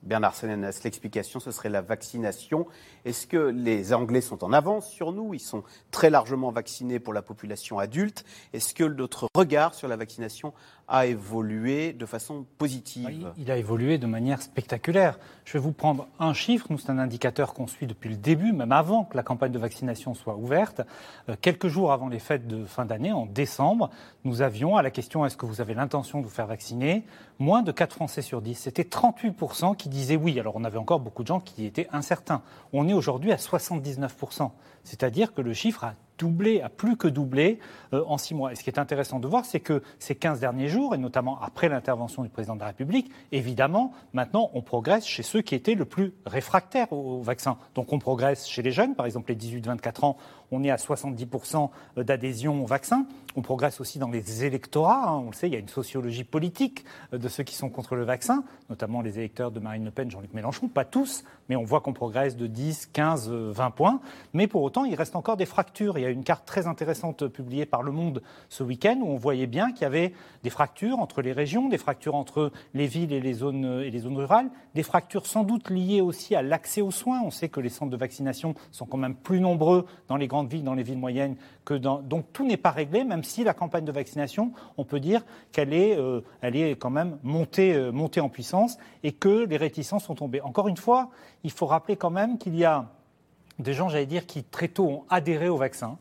[0.04, 2.68] Bernard Senenas, l'explication, ce serait la vaccination.
[3.04, 5.34] Est-ce que les Anglais sont en avance sur nous?
[5.34, 8.24] Ils sont très largement vaccinés pour la population adulte.
[8.54, 10.54] Est-ce que notre regard sur la vaccination
[10.90, 15.20] a évolué de façon positive Il a évolué de manière spectaculaire.
[15.46, 16.68] Je vais vous prendre un chiffre.
[16.70, 19.60] Nous, c'est un indicateur qu'on suit depuis le début, même avant que la campagne de
[19.60, 20.82] vaccination soit ouverte.
[21.30, 23.92] Euh, quelques jours avant les fêtes de fin d'année, en décembre,
[24.24, 27.04] nous avions à la question est-ce que vous avez l'intention de vous faire vacciner?
[27.38, 28.56] Moins de 4 Français sur 10.
[28.56, 30.40] C'était 38% qui disaient oui.
[30.40, 32.42] Alors, on avait encore beaucoup de gens qui étaient incertains.
[32.74, 34.52] On est aujourd'hui à 79%.
[34.84, 37.60] C'est-à-dire que le chiffre a doublé, a plus que doublé
[37.94, 38.52] euh, en six mois.
[38.52, 41.42] Et ce qui est intéressant de voir, c'est que ces 15 derniers jours, et notamment
[41.42, 45.76] après l'intervention du président de la République, évidemment, maintenant, on progresse chez ceux qui étaient
[45.76, 47.58] le plus réfractaires au, au vaccin.
[47.74, 50.18] Donc on progresse chez les jeunes, par exemple les 18-24 ans,
[50.52, 53.06] On est à 70% d'adhésion au vaccin.
[53.36, 55.10] On progresse aussi dans les électorats.
[55.10, 55.24] hein.
[55.26, 58.04] On le sait, il y a une sociologie politique de ceux qui sont contre le
[58.04, 60.68] vaccin, notamment les électeurs de Marine Le Pen, Jean-Luc Mélenchon.
[60.68, 64.00] Pas tous, mais on voit qu'on progresse de 10, 15, euh, 20 points.
[64.34, 65.98] Mais pour autant, il reste encore des fractures.
[65.98, 69.18] Il y a une carte très intéressante publiée par Le Monde ce week-end où on
[69.18, 73.14] voyait bien qu'il y avait des fractures entre les régions, des fractures entre les villes
[73.14, 76.82] et les zones, et les zones rurales, des fractures sans doute liées aussi à l'accès
[76.82, 77.22] aux soins.
[77.22, 80.39] On sait que les centres de vaccination sont quand même plus nombreux dans les grandes
[80.48, 82.02] villes, dans les villes moyennes que dans.
[82.02, 85.74] Donc tout n'est pas réglé, même si la campagne de vaccination, on peut dire qu'elle
[85.74, 90.06] est, euh, elle est quand même montée, euh, montée en puissance et que les réticences
[90.06, 90.42] sont tombées.
[90.42, 91.10] Encore une fois,
[91.44, 92.88] il faut rappeler quand même qu'il y a
[93.60, 95.98] des gens, j'allais dire, qui très tôt ont adhéré au vaccin.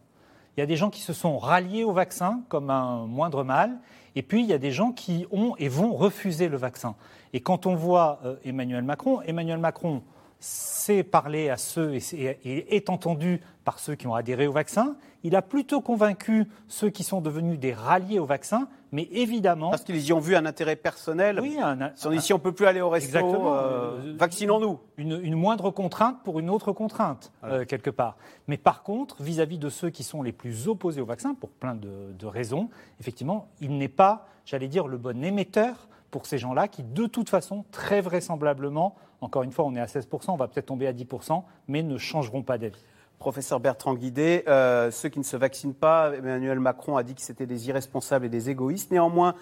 [0.56, 3.78] Il y a des gens qui se sont ralliés au vaccin comme un moindre mal.
[4.16, 6.96] Et puis, il y a des gens qui ont et vont refuser le vaccin.
[7.32, 10.02] Et quand on voit euh, Emmanuel Macron, Emmanuel Macron
[10.40, 14.96] sait parler à ceux et, est entendu par ceux qui ont adhéré au vaccin.
[15.24, 19.70] Il a plutôt convaincu ceux qui sont devenus des ralliés au vaccin, mais évidemment.
[19.70, 21.40] Parce qu'ils y ont vu un intérêt personnel.
[21.40, 24.78] Oui, un, dit, si on peut plus aller au resto, euh, vaccinons-nous.
[24.96, 28.16] Une, une moindre contrainte pour une autre contrainte, euh, quelque part.
[28.46, 31.74] Mais par contre, vis-à-vis de ceux qui sont les plus opposés au vaccin, pour plein
[31.74, 32.70] de, de raisons,
[33.00, 37.28] effectivement, il n'est pas, j'allais dire, le bon émetteur pour ces gens-là qui, de toute
[37.28, 40.92] façon, très vraisemblablement, encore une fois, on est à 16%, on va peut-être tomber à
[40.92, 42.84] 10%, mais ne changeront pas d'avis.
[43.18, 47.20] Professeur Bertrand Guidé, euh, ceux qui ne se vaccinent pas, Emmanuel Macron a dit que
[47.20, 48.92] c'était des irresponsables et des égoïstes.
[48.92, 49.34] Néanmoins,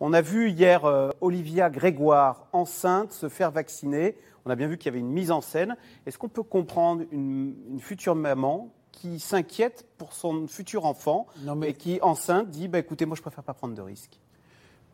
[0.00, 4.16] on a vu hier euh, Olivia Grégoire, enceinte, se faire vacciner.
[4.44, 5.76] On a bien vu qu'il y avait une mise en scène.
[6.04, 11.26] Est-ce qu'on peut comprendre une, une future maman qui s'inquiète pour son futur enfant
[11.64, 14.20] et qui, enceinte, dit bah, écoutez, moi, je préfère pas prendre de risques?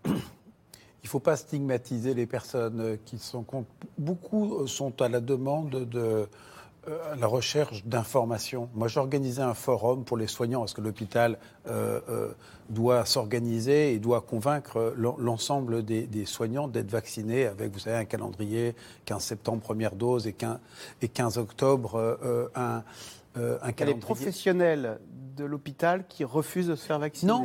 [1.08, 3.68] ne faut pas stigmatiser les personnes qui sont contre.
[3.98, 6.28] Beaucoup euh, sont à la demande de
[6.88, 8.68] euh, la recherche d'informations.
[8.74, 12.32] Moi, j'ai organisé un forum pour les soignants parce que l'hôpital euh, euh,
[12.70, 17.96] doit s'organiser et doit convaincre l'en- l'ensemble des, des soignants d'être vaccinés avec, vous savez,
[17.96, 18.74] un calendrier
[19.06, 20.58] 15 septembre première dose et 15,
[21.02, 22.82] et 15 octobre euh, un, un
[23.34, 24.00] Il a les calendrier.
[24.00, 24.98] professionnels
[25.36, 27.30] de l'hôpital qui refusent de se faire vacciner.
[27.32, 27.44] Non,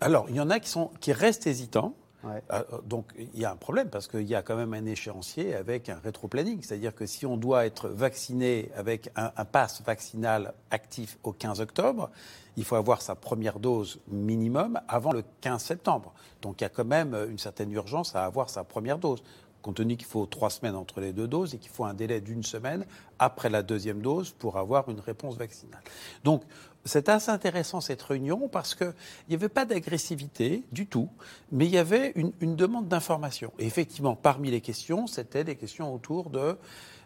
[0.00, 1.94] alors il y en a qui, sont, qui restent hésitants.
[2.26, 5.54] Euh, donc il y a un problème parce qu'il y a quand même un échéancier
[5.54, 6.62] avec un rétro-planning.
[6.62, 11.60] C'est-à-dire que si on doit être vacciné avec un, un pass vaccinal actif au 15
[11.60, 12.10] octobre,
[12.56, 16.14] il faut avoir sa première dose minimum avant le 15 septembre.
[16.42, 19.22] Donc il y a quand même une certaine urgence à avoir sa première dose
[19.66, 22.20] compte tenu qu'il faut trois semaines entre les deux doses et qu'il faut un délai
[22.20, 22.86] d'une semaine
[23.18, 25.80] après la deuxième dose pour avoir une réponse vaccinale.
[26.22, 26.42] Donc,
[26.86, 28.94] c'est assez intéressant cette réunion parce qu'il
[29.28, 31.10] n'y avait pas d'agressivité du tout,
[31.52, 33.52] mais il y avait une, demande d'information.
[33.58, 36.56] Et effectivement, parmi les questions, c'était des questions autour de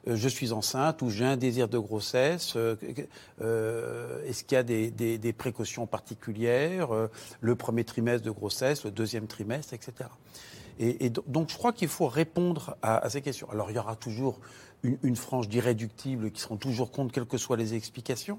[0.08, 2.76] euh, je suis enceinte ou j'ai un désir de grossesse, euh,
[3.42, 7.08] euh, est-ce qu'il y a des, des- des précautions particulières, euh,
[7.40, 10.08] le premier trimestre de grossesse, le deuxième trimestre, etc.
[10.78, 13.48] Et, et do- donc je crois qu'il faut répondre à, à ces questions.
[13.50, 14.40] Alors il y aura toujours
[14.82, 18.38] une, une frange d'irréductibles qui seront toujours contre, quelles que soient les explications.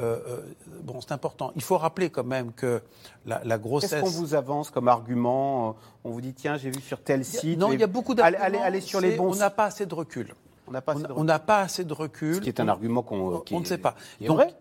[0.00, 0.40] Euh, euh,
[0.82, 1.52] bon, c'est important.
[1.56, 2.80] Il faut rappeler quand même que
[3.26, 3.90] la, la grossesse.
[3.90, 5.76] Qu'est-ce qu'on vous avance comme argument?
[6.04, 7.58] On vous dit, tiens, j'ai vu sur tel site.
[7.58, 8.42] Non, les- il y a beaucoup d'arguments.
[8.44, 10.34] allez, allez sur les bons On n'a pas assez de recul.
[10.66, 11.24] On n'a pas, assez de recul.
[11.26, 12.34] n'a pas assez de recul.
[12.36, 13.42] Ce qui est un On- argument qu'on.
[13.50, 13.94] on ne sait pas.
[14.20, 14.54] Donc, vrai.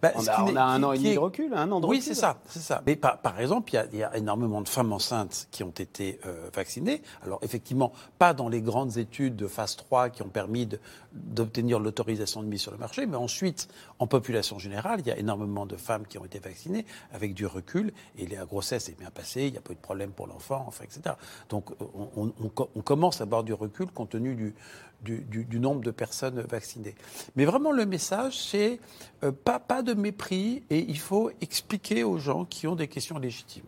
[0.00, 2.00] bah, On a- on un an et demi est- de recul, un an de Oui,
[2.00, 2.82] c'est ça, c'est ça.
[2.86, 5.64] Mais par, par exemple, il y, a, il y a énormément de femmes enceintes qui
[5.64, 7.02] ont été euh, vaccinées.
[7.24, 10.68] Alors effectivement, pas dans les grandes études de phase 3 qui ont permis
[11.12, 13.66] d'obtenir l'autorisation de mise sur le marché, mais ensuite,
[14.04, 17.46] en population générale, il y a énormément de femmes qui ont été vaccinées avec du
[17.46, 20.26] recul et la grossesse est bien passée, il n'y a pas eu de problème pour
[20.26, 21.14] l'enfant, enfin, etc.
[21.48, 24.54] Donc on, on- on co- on commence à avoir du recul compte tenu du,
[25.02, 26.94] du, du- du nombre de personnes vaccinées.
[27.34, 28.78] Mais vraiment, le message, c'est
[29.22, 33.18] euh, pas, pas de mépris et il faut expliquer aux gens qui ont des questions
[33.18, 33.64] légitimes.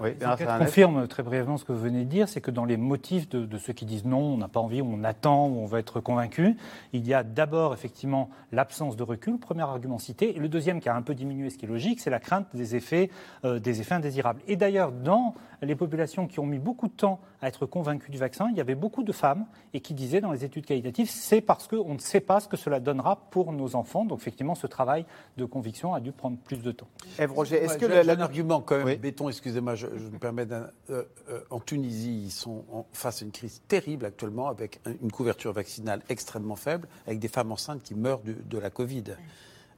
[0.00, 2.76] Oui, enquêtes confirment très brièvement ce que vous venez de dire, c'est que dans les
[2.76, 5.80] motifs de, de ceux qui disent non, on n'a pas envie, on attend, on va
[5.80, 6.56] être convaincu,
[6.92, 10.88] il y a d'abord effectivement l'absence de recul, premier argument cité, et le deuxième qui
[10.88, 13.10] a un peu diminué, ce qui est logique, c'est la crainte des effets,
[13.44, 14.40] euh, des effets indésirables.
[14.48, 18.16] Et d'ailleurs, dans les populations qui ont mis beaucoup de temps à être convaincues du
[18.18, 19.44] vaccin, il y avait beaucoup de femmes
[19.74, 22.56] et qui disaient dans les études qualitatives, c'est parce qu'on ne sait pas ce que
[22.56, 24.04] cela donnera pour nos enfants.
[24.06, 25.04] Donc effectivement, ce travail
[25.36, 26.88] de conviction a dû prendre plus de temps.
[27.18, 29.74] Ève Roger, est-ce Ouais, que j'ai- la- j'ai la- un argument quand même béton, excusez-moi,
[29.74, 30.68] je, je me permets d'un.
[30.88, 34.92] euh, euh, en Tunisie, ils sont en- face à une crise terrible actuellement avec un-
[35.02, 39.04] une couverture vaccinale extrêmement faible, avec des femmes enceintes qui meurent de la Covid.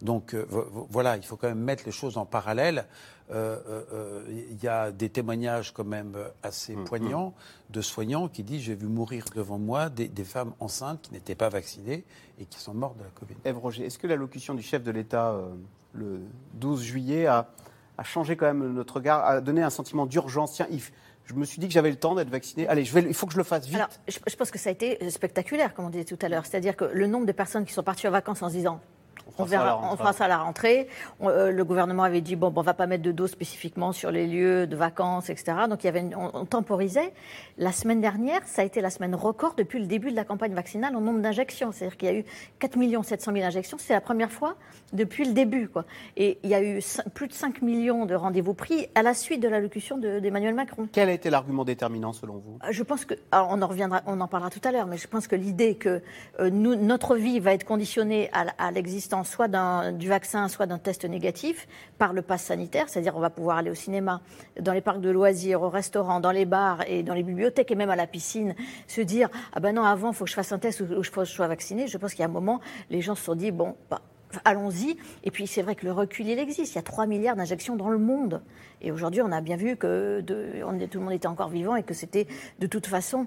[0.02, 0.44] Donc euh,
[0.90, 2.86] voilà, il faut quand même mettre les choses en parallèle.
[3.30, 3.58] Euh,
[3.92, 7.34] euh, il y a des témoignages quand même assez Mm, poignants
[7.70, 11.34] de soignants qui disent j'ai vu mourir devant moi des, des femmes enceintes qui n'étaient
[11.34, 12.04] pas vaccinées
[12.38, 13.34] et qui sont mortes de la Covid.
[13.44, 15.48] Ève Roger, est-ce que l'allocution du chef de l'État euh,
[15.94, 16.20] le
[16.54, 17.48] 12 juillet a,
[17.96, 20.54] a changé quand même notre regard, a donné un sentiment d'urgence?
[20.54, 20.90] Tiens, Yves,
[21.24, 22.66] je me suis dit que j'avais le temps d'être vacciné.
[22.68, 23.76] Allez, je vais, il faut que je le fasse vite.
[23.76, 26.44] Alors, je, je pense que ça a été spectaculaire, comme on disait tout à l'heure.
[26.44, 28.80] C'est-à-dire que le nombre de personnes qui sont parties en vacances en se disant
[29.26, 29.92] on, fera ça à la verra, rentrée.
[29.92, 30.88] on fera ça à la rentrée.
[31.20, 33.92] On- euh, le gouvernement avait dit bon, bon, on va pas mettre de doses spécifiquement
[33.92, 35.52] sur les lieux de vacances, etc.
[35.68, 37.12] Donc il y avait une- on, temporisait.
[37.58, 40.52] La semaine dernière, ça a été la semaine record depuis le début de la campagne
[40.54, 41.72] vaccinale en nombre d'injections.
[41.72, 42.24] C'est-à-dire qu'il y a eu
[42.58, 43.76] 4 700 000 injections.
[43.78, 44.56] C'est la première fois
[44.92, 45.84] depuis le début, quoi.
[46.16, 46.80] Et il y a eu
[47.14, 50.88] plus de 5 millions de rendez-vous pris à la suite de l'allocution de- d'Emmanuel Macron.
[50.92, 52.58] Quel a été l'argument déterminant selon vous?
[52.70, 55.06] Je pense que, alors, on en reviendra, on en parlera tout à l'heure, mais je
[55.08, 56.02] pense que l'idée que
[56.40, 59.48] euh, nous, notre vie va être conditionnée à l'existence soit
[59.92, 63.70] du vaccin, soit d'un test négatif par le pass sanitaire, c'est-à-dire on va pouvoir aller
[63.70, 64.20] au cinéma,
[64.60, 67.74] dans les parcs de loisirs, au restaurant, dans les bars et dans les bibliothèques et
[67.74, 68.54] même à la piscine,
[68.86, 71.10] se dire ah ben non avant il faut que je fasse un test ou, je
[71.10, 71.86] que je sois vacciné.
[71.86, 73.76] Je pense qu'il y a un moment, les gens se sont dit bon.
[73.90, 74.00] Bah,
[74.44, 74.96] Allons-y.
[75.24, 76.72] Et puis c'est vrai que le recul, il existe.
[76.72, 78.42] Il y a 3 milliards d'injections dans le monde.
[78.84, 81.94] Et aujourd'hui, on a bien vu que tout le monde était encore vivant et que
[81.94, 82.26] c'était
[82.58, 83.26] de toute façon.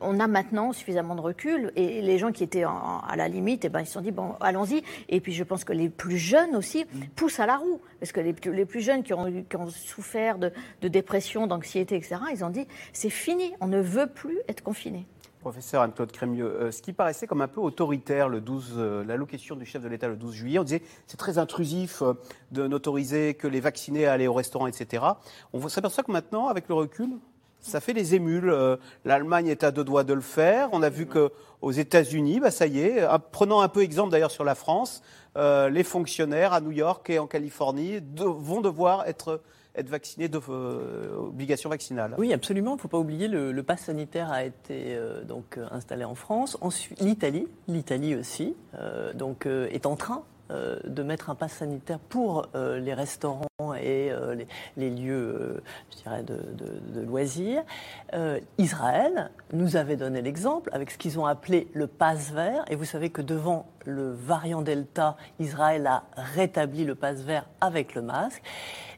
[0.00, 1.72] on a maintenant suffisamment de recul.
[1.76, 4.12] Et les gens qui étaient en- à la limite, eh ben, ils se sont dit
[4.12, 4.82] bon, allons-y.
[5.08, 6.84] Et puis je pense que les plus jeunes aussi
[7.16, 7.80] poussent à la roue.
[7.98, 10.52] Parce que les, plus- jeunes qui ont, eu- qui ont souffert de,
[10.82, 13.52] de dépression, d'anxiété, etc., ils ont dit c'est fini.
[13.60, 15.06] On ne veut plus être confiné.
[15.44, 19.56] Professeur Anne-Claude Crémieux, euh, ce qui paraissait comme un peu autoritaire le 12, euh, l'allocation
[19.56, 22.14] du chef de l'État le 12 juillet, on disait c'est très intrusif euh,
[22.50, 25.04] de n'autoriser que les vaccinés à aller au restaurant, etc.
[25.52, 27.10] On s'aperçoit que maintenant, avec le recul,
[27.60, 28.54] ça fait les émules.
[29.04, 30.70] L'Allemagne est à deux doigts de le faire.
[30.72, 31.30] On a vu que
[31.60, 35.02] aux États-Unis, bah, ça y est, prenant un peu exemple d'ailleurs sur la France,
[35.36, 39.40] les fonctionnaires à New York et en Californie vont devoir être,
[39.76, 41.30] être vaccinés de euh,
[41.66, 42.14] vaccinale.
[42.18, 42.72] Oui, absolument.
[42.72, 46.04] Il ne faut pas oublier, le, le pass sanitaire a été euh, donc, euh, installé
[46.04, 46.56] en France.
[46.60, 48.54] Ensuite, l'Italie, l'Italie aussi,
[49.14, 53.46] donc, est en train de mettre un pass sanitaire pour les restaurants
[53.80, 54.10] et
[54.76, 56.36] les, lieux, je dirais, de,
[56.94, 57.62] de- loisirs.
[58.58, 62.64] Israël nous avait donné l'exemple avec ce qu'ils ont appelé le pass vert.
[62.70, 67.94] Et vous savez que devant le variant Delta, Israël a rétabli le pass vert avec
[67.94, 68.42] le masque.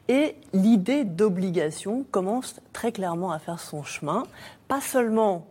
[0.07, 4.23] Et l'idée d'obligation commence très clairement à faire son chemin,
[4.67, 5.47] pas seulement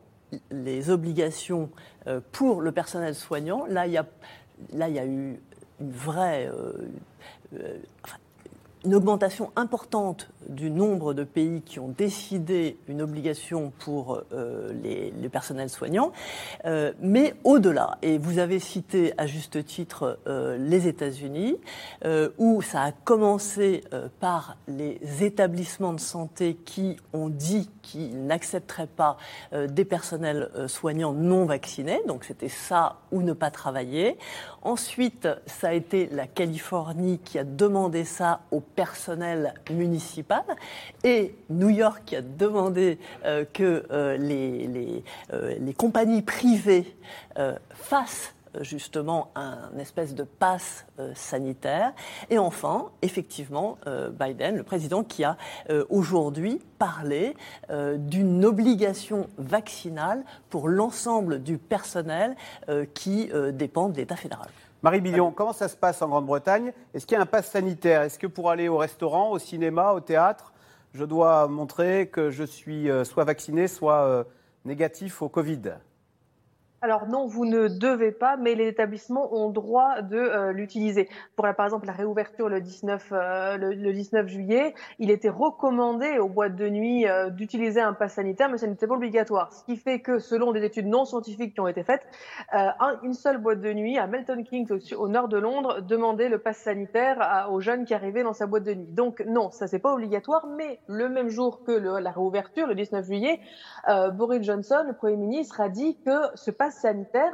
[0.51, 1.71] les obligations
[2.07, 5.39] euh, pour le personnel soignant, là il y a, eu une
[5.81, 6.47] vraie...
[6.47, 6.73] euh,
[7.55, 7.79] euh,
[8.85, 15.11] une augmentation importante du nombre de pays qui ont décidé une obligation pour euh, les,
[15.11, 16.13] les personnels soignants,
[16.65, 17.99] Euh, mais au-delà.
[18.03, 21.57] Et vous avez cité à juste titre euh, les États-Unis,
[22.05, 23.85] euh, où ça a commencé
[24.21, 29.17] par les établissements de santé qui ont dit qu'ils n'accepteraient pas
[29.53, 32.01] des personnels soignants non vaccinés.
[32.07, 34.19] Donc c'était ça ou ne pas travailler.
[34.63, 40.36] Ensuite, ça a été la Californie qui a demandé ça au personnel municipal
[41.05, 46.97] et New York a demandé euh, que euh, euh, les compagnies privées
[47.75, 51.93] fassent justement un espèce de passe sanitaire.
[52.31, 53.77] Et enfin, effectivement,
[54.19, 55.37] Biden, le président, qui a
[55.91, 57.37] aujourd'hui parlé
[57.69, 62.35] d'une obligation vaccinale pour l'ensemble du personnel
[62.95, 64.49] qui dépend de l'État fédéral.
[64.83, 66.73] Marie Billon, comment ça se passe en Grande-Bretagne?
[66.93, 68.03] Est-ce qu'il y a un pass sanitaire?
[68.03, 70.53] Est-ce que pour aller au restaurant, au cinéma, au théâtre,
[70.93, 74.25] je dois montrer que je suis euh, soit vacciné, soit euh,
[74.67, 75.63] négatif au Covid?
[76.83, 81.09] Alors non, vous ne devez pas, mais les établissements ont droit de euh, l'utiliser.
[81.35, 85.31] Pour la, par exemple la réouverture le 19, euh, le, le 19 juillet, il était
[85.31, 89.53] recommandé aux boîtes de nuit euh, d'utiliser un pass sanitaire, mais ça n'était pas obligatoire.
[89.55, 92.07] Ce qui fait que, selon des études non scientifiques qui ont été faites,
[92.53, 96.39] un- une seule boîte de nuit à Milton Keynes, au, nord de Londres, demandait le
[96.39, 98.87] pass sanitaire aux jeunes qui arrivaient dans sa boîte de nuit.
[98.87, 103.05] Donc non, ça c'est pas obligatoire, mais le même jour que la réouverture, le 19
[103.07, 103.41] juillet,
[104.13, 107.33] Boris Johnson, le Premier ministre, a dit que ce pass sanitaire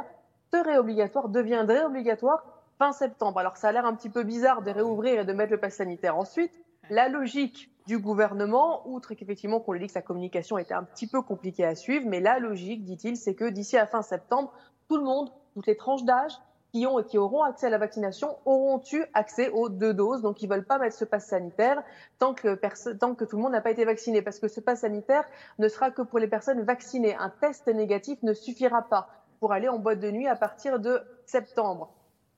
[0.53, 2.45] serait obligatoire, deviendrait obligatoire
[2.79, 3.39] fin septembre.
[3.39, 5.77] Alors ça a l'air un petit peu bizarre de réouvrir et de mettre le pass
[5.77, 6.53] sanitaire ensuite.
[6.91, 11.07] La logique du gouvernement, outre qu'effectivement qu'on lui dit que sa communication était un petit
[11.07, 14.53] peu compliquée à suivre, mais la logique, dit-il, c'est que d'ici à fin septembre,
[14.89, 16.33] tout le monde, toutes les tranches d'âge
[16.73, 20.23] qui ont et qui auront accès à la vaccination auront eu accès aux deux doses.
[20.23, 21.83] Donc ils veulent pas mettre ce pass sanitaire
[22.19, 22.55] tant que,
[22.95, 25.25] tant que tout le monde n'a pas été vacciné, parce que ce pass sanitaire
[25.59, 27.15] ne sera que pour les personnes vaccinées.
[27.17, 29.09] Un test négatif ne suffira pas
[29.43, 31.91] pour aller en boîte de nuit à partir de septembre.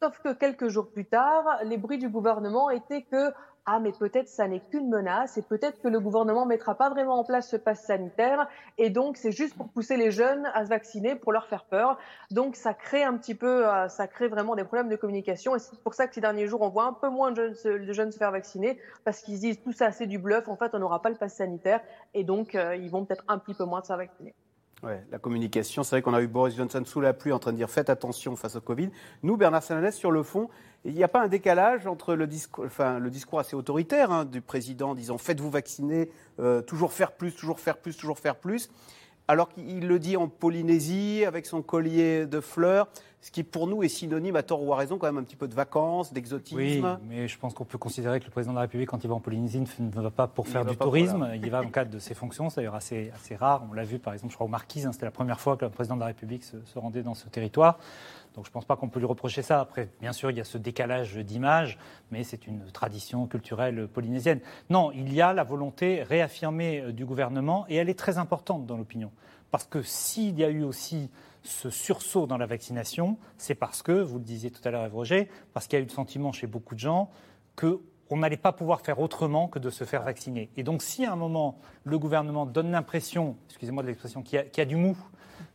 [0.03, 3.31] Sauf que quelques jours plus tard, les bruits du gouvernement étaient que
[3.67, 7.19] ah mais peut-être ça n'est qu'une menace et peut-être que le gouvernement mettra pas vraiment
[7.21, 10.71] en place ce pass sanitaire et donc c'est juste pour pousser les jeunes à se
[10.71, 11.99] vacciner pour leur faire peur.
[12.31, 15.59] Donc ça crée un petit peu, euh, ça crée vraiment des problèmes de communication et
[15.59, 17.53] c'est pour ça que ces derniers jours on voit un peu moins de
[17.93, 20.49] jeunes, se- faire vacciner parce qu'ils se disent tout ça c'est du bluff.
[20.49, 21.81] En fait on n'aura pas le pass sanitaire
[22.15, 24.35] et donc euh, ils vont peut-être un petit peu moins se faire vacciner.
[25.11, 27.57] La communication, c'est vrai qu'on a eu Boris Johnson sous la pluie en train de
[27.57, 28.91] dire faites attention face au Covid.
[29.23, 30.51] Nous, Bernard Sananès, sur le fond,
[30.85, 34.25] il n'y a pas un décalage entre le discours, enfin, le discours assez autoritaire hein,
[34.27, 38.69] du président disant faites-vous vacciner, euh, toujours faire plus, toujours faire plus, toujours faire plus,
[39.29, 42.89] alors qu'il le dit en Polynésie avec son collier de fleurs,
[43.21, 45.37] ce qui pour nous est synonyme, à tort ou à raison, quand même un petit
[45.37, 46.59] peu de vacances, d'exotisme.
[47.01, 49.09] Oui, mais je pense qu'on peut considérer que le président de la République, quand il
[49.09, 51.17] va en Polynésie, ne va pas pour faire du tourisme.
[51.19, 51.37] voilà.
[51.37, 52.51] Il y va le cadre de ses fonctions.
[52.51, 53.63] C'est d'ailleurs assez, assez rare.
[53.71, 54.85] On l'a vu, par exemple, je crois, aux Marquises.
[54.85, 57.15] hein, C'était la première fois que le président de la République se, se rendait dans
[57.15, 57.79] ce territoire.
[58.35, 59.61] Donc je ne pense pas qu'on peut lui reprocher ça.
[59.61, 61.79] Après, bien sûr, il y a ce décalage d'image,
[62.11, 64.41] mais c'est une tradition culturelle polynésienne.
[64.71, 68.67] Non, il y a la volonté réaffirmée euh, du gouvernement, et elle est très importante
[68.67, 69.13] dans l'opinion.
[69.51, 71.11] Parce que s'il y a eu aussi
[71.43, 74.95] ce sursaut dans la vaccination, c'est parce que, vous le disiez tout à l'heure, Ève
[74.95, 77.11] Roger, parce qu'il y a eu le sentiment chez beaucoup de gens
[77.55, 80.51] que on n'allait pas pouvoir faire autrement que de se faire vacciner.
[80.57, 84.61] Et donc, si à un moment, le gouvernement donne l'impression, excusez-moi de l'expression, qu'il y
[84.61, 84.97] a du mou,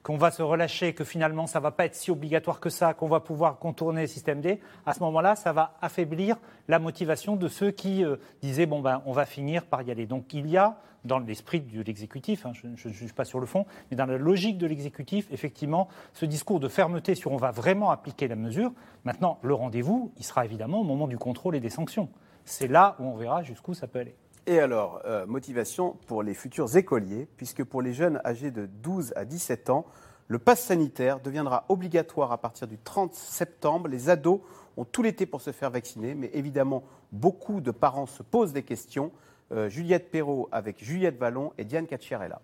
[0.03, 2.93] qu'on va se relâcher, que finalement, ça ne va pas être si obligatoire que ça,
[2.93, 7.35] qu'on va pouvoir contourner le système D, à ce moment-là, ça va affaiblir la motivation
[7.35, 10.05] de ceux qui euh, disaient, bon, ben, on va finir par y aller.
[10.05, 13.45] Donc, il y a, dans l'esprit de l'exécutif, hein, je ne juge pas sur le
[13.45, 17.51] fond, mais dans la logique de l'exécutif, effectivement, ce discours de fermeté sur on va
[17.51, 18.71] vraiment appliquer la mesure.
[19.03, 22.09] Maintenant, le rendez-vous, il sera évidemment au moment du contrôle et des sanctions.
[22.45, 24.15] C'est là où on verra jusqu'où ça peut aller.
[24.47, 29.13] Et alors, euh, motivation pour les futurs écoliers, puisque pour les jeunes âgés de 12
[29.15, 29.85] à 17 ans,
[30.27, 33.87] le pass sanitaire deviendra obligatoire à partir du 30 septembre.
[33.87, 34.41] Les ados
[34.77, 38.63] ont tout l'été pour se faire vacciner, mais évidemment, beaucoup de parents se posent des
[38.63, 39.11] questions.
[39.51, 42.41] Euh, Juliette Perrault avec Juliette Vallon et Diane Cacciarella.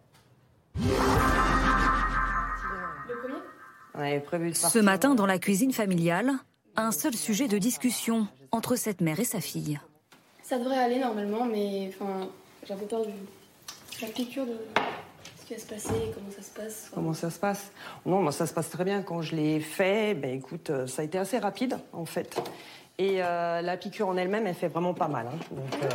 [3.95, 6.31] Ce matin, dans la cuisine familiale,
[6.75, 9.79] un seul sujet de discussion entre cette mère et sa fille.
[10.47, 12.27] Ça devrait aller normalement, mais enfin,
[12.67, 13.11] j'ai un peu peur de
[14.01, 14.57] la piqûre de
[15.39, 16.91] ce qui va se passer, comment ça se passe.
[16.93, 17.71] Comment ça se passe?
[18.05, 19.01] Non, moi, ça se passe très bien.
[19.01, 22.39] Quand je l'ai fait, ben écoute, euh, ça a été assez rapide en fait.
[22.99, 25.27] Et euh, la piqûre en elle-même, elle fait vraiment pas mal.
[25.27, 25.37] hein.
[25.51, 25.89] Donc, euh,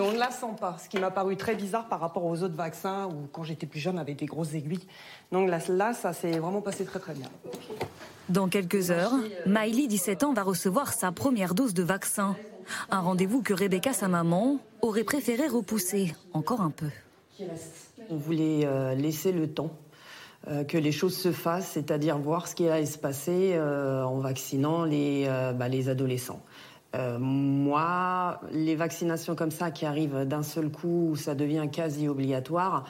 [0.00, 0.76] on ne la sent pas.
[0.82, 3.80] Ce qui m'a paru très bizarre par rapport aux autres vaccins où quand j'étais plus
[3.80, 4.86] jeune, avec des grosses aiguilles.
[5.32, 7.28] Donc là, là ça s'est vraiment passé très très bien.
[8.28, 9.12] Dans quelques heures,
[9.46, 12.36] Miley, 17 ans, va recevoir sa première dose de vaccin.
[12.90, 16.88] Un rendez-vous que Rebecca, sa maman, aurait préféré repousser encore un peu.
[18.10, 19.70] On voulait euh, laisser le temps
[20.48, 24.18] euh, que les choses se fassent, c'est-à-dire voir ce qui allait se passer euh, en
[24.18, 26.42] vaccinant les, bah, les adolescents.
[26.94, 32.08] Euh, moi, les vaccinations comme ça qui arrivent d'un seul coup, où ça devient quasi
[32.08, 32.84] obligatoire,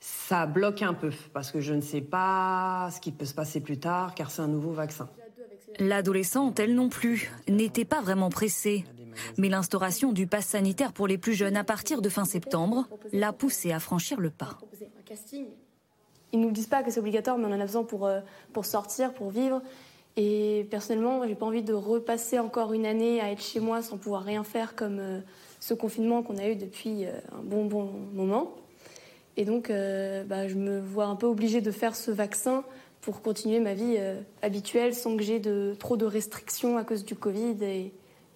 [0.00, 3.60] ça bloque un peu parce que je ne sais pas ce qui peut se passer
[3.60, 5.08] plus tard car c'est un nouveau vaccin.
[5.78, 8.84] L'adolescente, elle non plus, n'était pas vraiment pressée.
[9.38, 13.32] Mais l'instauration du pass sanitaire pour les plus jeunes à partir de fin septembre l'a
[13.32, 14.58] poussée à franchir le pas.
[16.34, 18.18] Ils nous disent pas que c'est obligatoire, mais on en a besoin pour, euh,
[18.52, 19.62] pour sortir, pour vivre.
[20.16, 23.98] Et personnellement, j'ai pas envie de repasser encore une année à être chez moi sans
[23.98, 25.20] pouvoir rien faire comme euh,
[25.60, 28.52] ce confinement qu'on a eu depuis euh, un bon bon moment.
[29.36, 32.62] Et donc, bah, je me vois un peu obligée de faire ce vaccin
[33.00, 33.96] pour continuer ma vie
[34.42, 37.56] habituelle sans que j'ai de, trop de restrictions à cause du Covid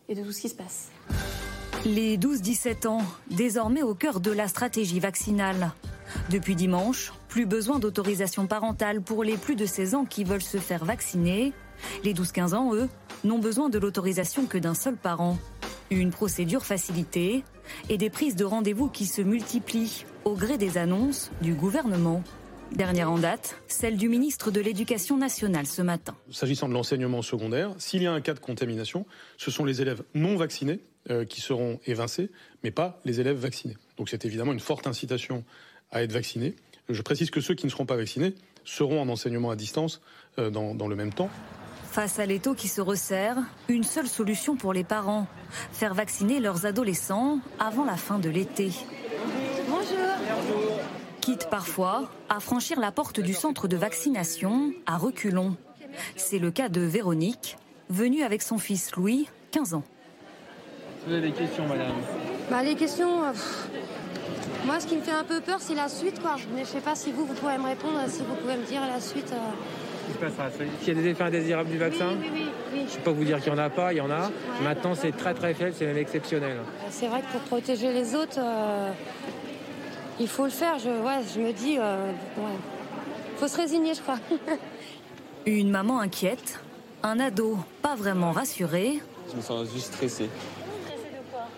[0.09, 0.89] et de tout ce qui se passe.
[1.85, 5.73] Les 12-17 ans, désormais au cœur de la stratégie vaccinale.
[6.31, 10.59] Depuis dimanche, plus besoin d'autorisation parentale pour les plus de 16 ans qui veulent se
[10.59, 11.53] faire vacciner.
[12.03, 12.89] Les 12-15 ans, eux,
[13.25, 15.39] n'ont besoin de l'autorisation que d'un seul parent.
[15.91, 17.45] Une procédure facilitée
[17.89, 22.23] et des prises de rendez-vous qui se multiplient au gré des annonces du gouvernement.
[22.73, 26.15] Dernière en date, celle du ministre de l'Éducation nationale ce matin.
[26.31, 30.03] S'agissant de l'enseignement secondaire, s'il y a un cas de contamination, ce sont les élèves
[30.15, 32.31] non vaccinés euh, qui seront évincés,
[32.63, 33.77] mais pas les élèves vaccinés.
[33.97, 35.45] Donc c'est évidemment une forte incitation
[35.91, 36.55] à être vaccinés.
[36.89, 40.03] Je précise que ceux qui ne seront pas vaccinés seront en enseignement à distance
[40.39, 41.31] euh, dans, dans le même temps.
[41.91, 45.27] Face à l'étau qui se resserre, une seule solution pour les parents
[45.73, 48.71] faire vacciner leurs adolescents avant la fin de l'été.
[51.29, 55.57] Quitte parfois à franchir la porte du centre de vaccination à reculons.
[56.17, 57.59] C'est le cas de Véronique,
[57.91, 59.83] venue avec son fils Louis, 15 ans.
[61.07, 61.93] Vous avez des questions, madame
[62.51, 63.25] Bah, les questions.
[63.25, 63.69] euh, pff,
[64.65, 66.37] moi, ce qui me fait un peu peur, c'est la suite, quoi.
[66.55, 68.81] Mais je sais pas si vous, vous pouvez me répondre, si vous pouvez me dire
[68.91, 69.31] la suite.
[69.31, 69.37] euh,
[70.07, 70.49] qui se passera.
[70.81, 72.87] S'il y a des effets indésirables du vaccin, Oui, oui, oui.
[72.89, 74.31] je ne peux pas vous dire qu'il n'y en a pas, il y en a.
[74.65, 76.57] Maintenant, c'est très très faible, c'est même exceptionnel.
[76.89, 78.91] C'est vrai que pour protéger les autres, euh,
[80.21, 80.79] il faut le faire.
[80.79, 82.43] Je, ouais, je me dis, euh, ouais.
[83.37, 84.19] faut se résigner, je crois.
[85.47, 86.61] Une maman inquiète,
[87.03, 89.01] un ado pas vraiment rassuré.
[89.31, 90.29] Je me sens juste stressé.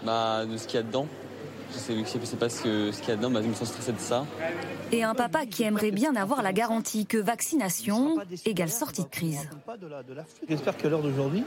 [0.04, 1.06] Bah, de ce qu'il y a dedans.
[1.72, 3.54] Je sais, je sais pas ce que- ce qu'il y a dedans, bah, je me
[3.54, 4.24] sens stressé de ça.
[4.90, 9.48] Et un papa qui aimerait bien avoir la garantie que vaccination égale sortie de crise.
[10.48, 11.44] J'espère qu'à l'heure d'aujourd'hui,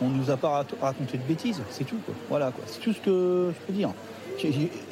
[0.00, 1.96] on ne nous a pas raconté de bêtises, c'est tout.
[2.06, 2.14] Quoi.
[2.28, 2.62] Voilà, quoi.
[2.68, 3.90] c'est tout ce que je peux dire.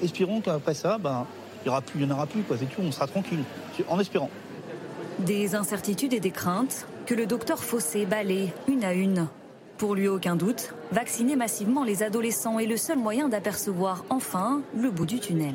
[0.02, 1.26] Espérons qu'après ça, ben,
[1.64, 2.56] il n'y en aura plus, quoi.
[2.58, 3.44] c'est tout, on sera tranquille,
[3.88, 4.30] en espérant.
[5.18, 9.26] Des incertitudes et des craintes que le docteur Fossé balaye une à une.
[9.76, 14.90] Pour lui, aucun doute, vacciner massivement les adolescents est le seul moyen d'apercevoir enfin le
[14.90, 15.54] bout du tunnel.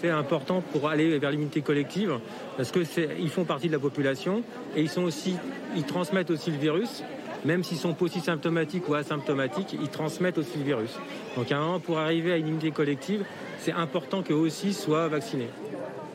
[0.00, 2.18] C'est important pour aller vers l'immunité collective
[2.56, 2.80] parce que
[3.18, 4.42] ils font partie de la population
[4.76, 5.36] et ils sont aussi,
[5.76, 7.02] ils transmettent aussi le virus.
[7.44, 10.90] Même s'ils sont pas aussi symptomatiques ou asymptomatiques, ils transmettent aussi le virus.
[11.36, 13.24] Donc à un moment, pour arriver à une immunité collective,
[13.58, 15.50] c'est important qu'eux aussi soient vaccinés.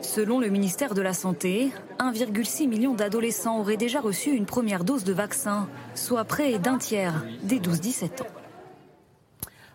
[0.00, 5.04] Selon le ministère de la Santé, 1,6 million d'adolescents auraient déjà reçu une première dose
[5.04, 8.26] de vaccin, soit près d'un tiers des 12-17 ans.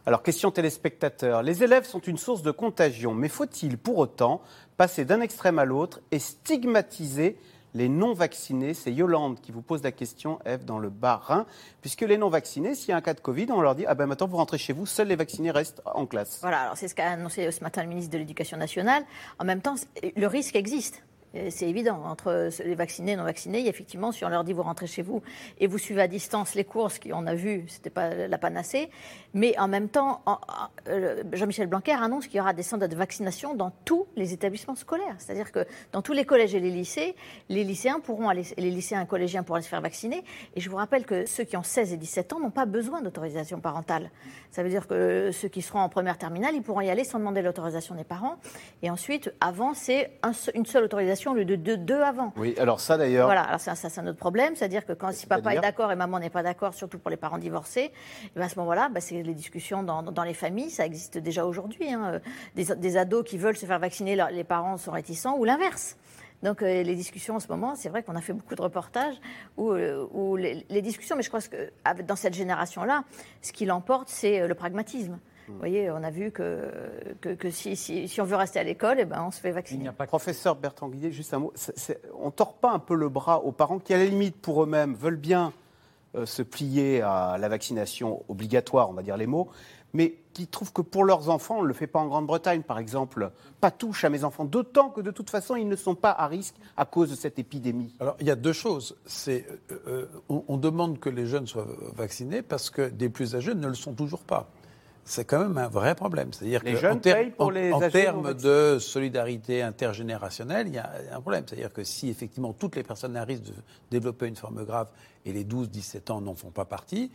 [0.08, 1.41] Alors, question téléspectateur.
[1.41, 4.41] Les élèves sont une source de contagion, mais faut-il pour autant
[4.78, 7.38] passer d'un extrême à l'autre et stigmatiser
[7.76, 11.45] les non-vaccinés C'est Yolande qui vous pose la question, Eve, dans le Bas-Rhin.
[11.82, 14.07] Puisque les non-vaccinés, s'il y a un cas de Covid, on leur dit Ah ben
[14.07, 16.39] maintenant, vous rentrez chez vous, seuls les vaccinés restent en classe.
[16.41, 19.03] Voilà, alors c'est ce qu'a annoncé ce matin le ministre de l'Éducation nationale.
[19.38, 19.76] En même temps,
[20.15, 21.03] le risque existe.
[21.36, 24.63] Et C'est évident, entre les vaccinés et non vaccinés, effectivement, si on leur dit vous
[24.63, 25.21] rentrez chez vous
[25.59, 28.89] et vous suivez à distance les courses, qui on a vu, c'était pas la panacée,
[29.36, 30.23] mais en même temps,
[30.88, 34.75] euh, Jean-Michel Blanquer annonce qu'il y aura des centres de vaccination dans tous les établissements
[34.75, 35.15] scolaires.
[35.19, 37.15] C'est-à-dire que dans tous les collèges et les lycées,
[37.49, 40.23] les lycéens pourront aller, les lycéens et collégiens pourront aller se faire vacciner.
[40.55, 43.01] Et je vous rappelle que ceux qui ont 16 et 17 ans n'ont pas besoin
[43.01, 44.09] d'autorisation parentale.
[44.51, 47.19] Ça veut dire que ceux qui seront en première terminale, ils pourront y aller sans
[47.19, 48.38] demander l'autorisation des parents.
[48.81, 52.33] Et ensuite, avant, c'est un une seule autorisation au lieu de deux, deux avant.
[52.38, 53.27] Oui, alors ça d'ailleurs.
[53.27, 55.91] Voilà, alors ça, ça, c'est un autre problème, c'est-à-dire que quand si papa est d'accord
[55.91, 57.91] et maman n'est pas d'accord, surtout pour les parents divorcés,
[58.23, 61.17] eh ben, à ce moment-là, bah, c'est les discussions dans, dans les familles, ça existe
[61.17, 61.91] déjà aujourd'hui.
[61.91, 62.21] hein.
[62.55, 65.97] Des, des ados qui veulent se faire vacciner, leur- les parents sont réticents, ou l'inverse.
[66.43, 69.15] Donc euh, les discussions en ce moment, c'est vrai qu'on a fait beaucoup de reportages
[69.57, 73.03] où, euh, où les, les discussions, mais je crois que dans cette génération-là,
[73.41, 75.17] ce qui l'emporte, c'est euh, le pragmatisme.
[75.47, 76.71] Vous voyez, on a vu que,
[77.21, 79.51] que, que si, si, si on veut rester à l'école, eh ben, on se fait
[79.51, 79.89] vacciner.
[80.07, 81.51] Professeur Bertrand Guillet, juste un mot.
[81.53, 84.36] C'est- c'est- on tord pas un peu le bras aux parents qui, à la limite,
[84.38, 85.64] pour eux-mêmes, veulent bien euh,
[86.24, 89.49] se plier à la vaccination obligatoire, on va dire les mots,
[89.95, 92.78] mais qui trouvent que pour leurs enfants, on ne le fait pas en Grande-Bretagne, par
[92.78, 96.11] exemple, pas touche à mes enfants, d'autant que de toute façon, ils ne sont pas
[96.11, 97.95] à risque à cause de cette épidémie.
[98.01, 98.97] Alors, il y a deux choses.
[99.05, 103.55] C'est, euh, euh, on demande que les jeunes soient vaccinés parce que des plus âgés
[103.55, 104.49] ne le sont toujours pas.
[105.08, 106.34] C'est quand même un vrai problème.
[106.34, 108.80] C'est-à-dire Les que jeunes en, ter- payent pour en- les en âgés non termes de
[108.80, 111.43] solidarité intergénérationnelle, il y a un problème.
[111.47, 113.53] C'est-à-dire que si effectivement toutes les personnes à risque de
[113.91, 114.88] développer une forme grave
[115.26, 117.12] et les 12-17 ans n'en font pas partie,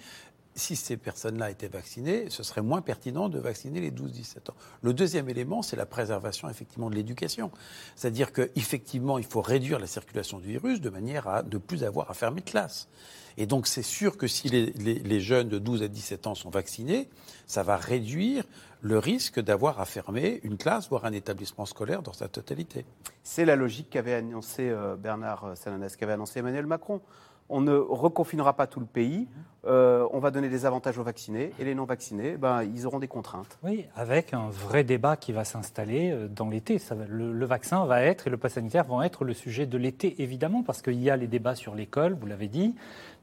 [0.61, 4.55] si ces personnes-là étaient vaccinées, ce serait moins pertinent de vacciner les 12-17 ans.
[4.83, 7.51] Le deuxième élément, c'est la préservation effectivement de l'éducation.
[7.97, 12.11] C'est-à-dire qu'effectivement, il faut réduire la circulation du virus de manière à ne plus avoir
[12.11, 12.89] à fermer de classe.
[13.37, 17.09] Et donc, c'est sûr que si les, jeunes de 12 à 17 ans sont vaccinés,
[17.47, 18.45] ça va réduire
[18.83, 22.85] le risque d'avoir à fermer une classe, voire un établissement scolaire dans sa totalité.
[23.23, 27.01] C'est la logique qu'avait annoncé euh, Bernard Sananas, qu'avait annoncé Emmanuel Macron.
[27.51, 29.27] On ne reconfinera pas tout le pays,
[29.67, 33.09] euh, on va donner des avantages aux vaccinés, et les non-vaccinés, ben, ils auront des
[33.09, 33.59] contraintes.
[33.63, 36.81] Oui, avec un vrai débat qui va s'installer euh, dans l'été.
[37.09, 40.23] Le, le vaccin va être et le pass sanitaire vont être le sujet de l'été,
[40.23, 42.75] évidemment, parce qu'il y a les débats sur l'école, vous l'avez dit,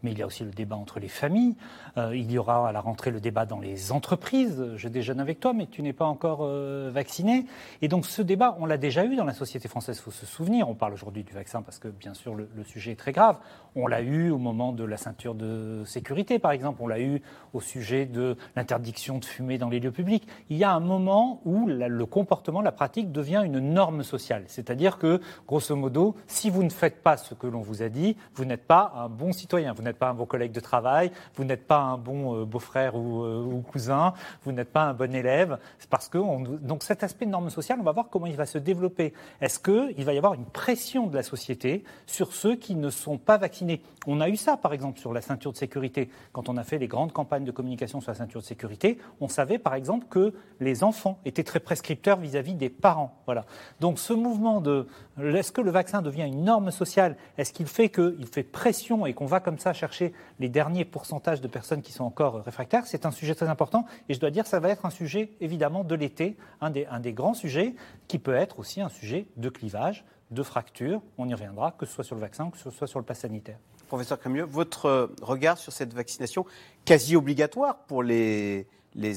[0.04, 1.56] mais il y a aussi le débat entre les familles.
[1.98, 4.64] Euh, il y aura à la rentrée le débat dans les entreprises.
[4.76, 7.46] Je déjeune avec toi, mais tu n'es pas encore euh, vacciné.
[7.82, 10.26] Et donc ce débat, on l'a déjà eu dans la société française, il faut se
[10.26, 10.70] souvenir.
[10.70, 13.40] On parle aujourd'hui du vaccin parce que, bien sûr, le, sujet est très grave.
[13.76, 16.82] On l'a eu au moment de la ceinture de sécurité, par exemple.
[16.82, 17.22] On l'a eu
[17.54, 20.28] au sujet de l'interdiction de fumer dans les lieux publics.
[20.50, 24.44] Il y a un moment où le comportement, la pratique devient une norme sociale.
[24.48, 28.18] C'est-à-dire que, grosso modo, si vous ne faites pas ce que l'on vous a dit,
[28.34, 31.66] vous n'êtes pas un bon citoyen, n'êtes pas un bon collègue de travail, vous n'êtes
[31.66, 34.14] pas un bon euh, beau-frère ou, euh, ou cousin,
[34.44, 35.58] vous n'êtes pas un bon élève.
[35.80, 38.36] C'est parce que on- donc cet aspect de norme sociale, on va voir comment il
[38.36, 39.14] va se développer.
[39.42, 43.18] Est-ce qu'il va y avoir une pression de la société sur ceux qui ne sont
[43.18, 43.82] pas vaccinés?
[44.06, 46.10] On a eu ça, par exemple, sur la ceinture de sécurité.
[46.32, 49.28] Quand on a fait les grandes campagnes de communication sur la ceinture de sécurité, on
[49.28, 53.16] savait, par exemple, que les enfants étaient très prescripteurs vis-à-vis des parents.
[53.26, 53.46] Voilà.
[53.80, 54.88] Donc ce mouvement de
[55.22, 57.16] est-ce que le vaccin devient une norme sociale?
[57.38, 61.42] Est-ce qu'il fait qu'il fait pression et qu'on va comme ça chercher les derniers pourcentages
[61.42, 64.46] de personnes qui sont encore réfractaires C'est un sujet très important et je dois dire
[64.46, 67.76] ça va être un sujet évidemment de l'été, un des, grands sujets
[68.08, 71.02] qui peut être aussi un sujet de clivage, de fracture.
[71.18, 73.20] On y reviendra, que ce soit sur le vaccin, que ce soit sur le pass
[73.20, 73.58] sanitaire.
[73.88, 76.46] Professeur Crémieux, votre euh, regard sur cette vaccination
[76.84, 78.68] quasi obligatoire pour les,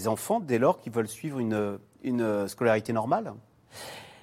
[0.07, 3.33] enfants dès lors qu'ils veulent suivre une, une euh, scolarité normale?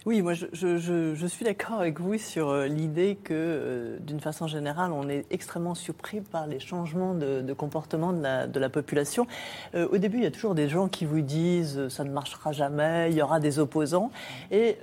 [0.08, 4.94] Oui, moi je, suis d'accord avec vous sur euh, l'idée que, euh, d'une façon générale,
[4.94, 9.28] on est extrêmement surpris par les changements de, comportement de la, population.
[9.76, 12.54] Euh, au début, il y a toujours des gens qui vous disent ça ne marchera
[12.54, 14.10] jamais, il y aura des opposants.
[14.50, 14.78] Et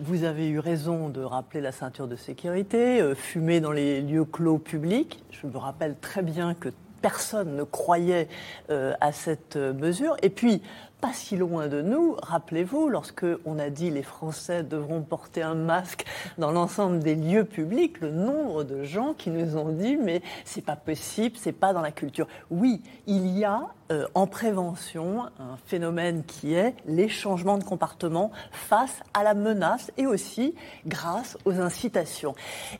[0.00, 4.58] vous avez eu raison de rappeler la ceinture de sécurité, fumer dans les lieux clos
[4.58, 5.22] publics.
[5.30, 6.70] Je me rappelle très bien que
[7.00, 8.26] personne ne croyait
[8.68, 10.16] à cette mesure.
[10.22, 10.62] Et puis,
[11.02, 15.56] pas si loin de nous, rappelez-vous, lorsque on a dit les Français devront porter un
[15.56, 16.04] masque
[16.38, 20.64] dans l'ensemble des lieux publics, le nombre de gens qui nous ont dit mais c'est
[20.64, 22.28] pas possible, c'est pas dans la culture.
[22.52, 28.30] Oui, il y a euh, en prévention un phénomène qui est les changements de comportement
[28.52, 30.54] face à la menace et aussi
[30.86, 32.36] grâce aux incitations.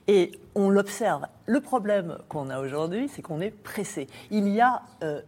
[0.07, 1.27] Et on l'observe.
[1.47, 4.07] Le problème qu'on a aujourd'hui, c'est qu'on est pressé.
[4.31, 5.23] Il y a euh,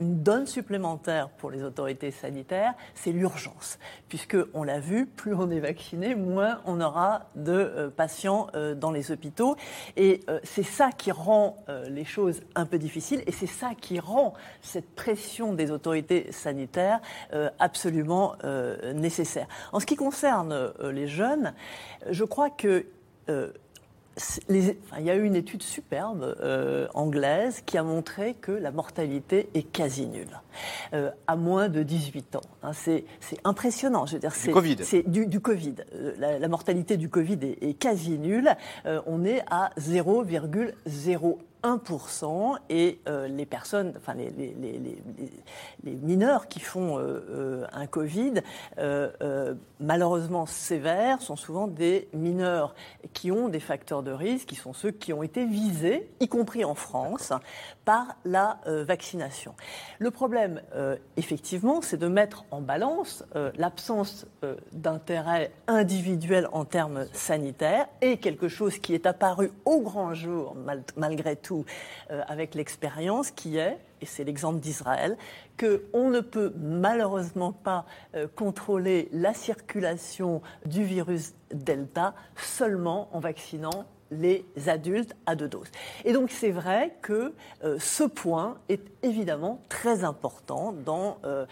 [0.00, 3.78] une donne supplémentaire pour les autorités sanitaires, c'est l'urgence.
[4.08, 8.74] Puisque, on l'a vu, plus on est vacciné, moins on aura de euh, patients euh,
[8.74, 9.56] dans les hôpitaux.
[9.96, 11.56] Et euh, c'est ça qui rend
[11.88, 17.00] les choses un peu difficiles et c'est ça qui rend cette pression des autorités sanitaires
[17.58, 18.34] absolument
[18.94, 19.46] nécessaire.
[19.72, 21.54] En ce qui concerne les jeunes,
[22.08, 22.86] je crois que
[24.48, 28.52] les- enfin, il y a eu une étude superbe euh, anglaise qui a montré que
[28.52, 30.40] la mortalité est quasi nulle,
[30.94, 32.40] euh, à moins de 18 ans.
[32.62, 32.72] hein.
[32.72, 33.04] c'est
[33.44, 34.06] impressionnant.
[34.06, 34.76] Je veux dire, c'est Covid.
[34.82, 35.74] c'est du, du Covid.
[35.94, 38.50] Euh, la, la mortalité du Covid est, est quasi nulle.
[38.86, 42.56] Euh, on est à 0,01%.
[42.70, 44.80] Et euh, les personnes, enfin les, les- les-
[45.82, 48.34] les- mineurs qui font euh, euh, un Covid,
[48.78, 52.74] euh, euh, malheureusement sévères, sont souvent des mineurs
[53.12, 56.64] qui ont des facteurs de risque, qui sont ceux qui ont été visés, y compris
[56.64, 57.32] en France,
[57.84, 59.54] par la euh, vaccination.
[59.98, 64.26] Le problème, euh, effectivement, c'est de mettre en balance euh, l'absence
[64.72, 70.84] d'intérêt individuel en termes sanitaires et quelque chose qui est apparu au grand jour, mal-
[70.96, 71.64] malgré tout,
[72.08, 75.16] avec l'expérience, qui est, et c'est l'exemple d'Israël,
[75.58, 83.84] qu'on ne peut malheureusement pas euh, contrôler la circulation du virus Delta seulement en vaccinant
[84.12, 85.70] les adultes à deux doses.
[86.04, 87.34] Et donc c'est vrai que
[87.64, 91.44] euh, ce point est évidemment très important dans euh,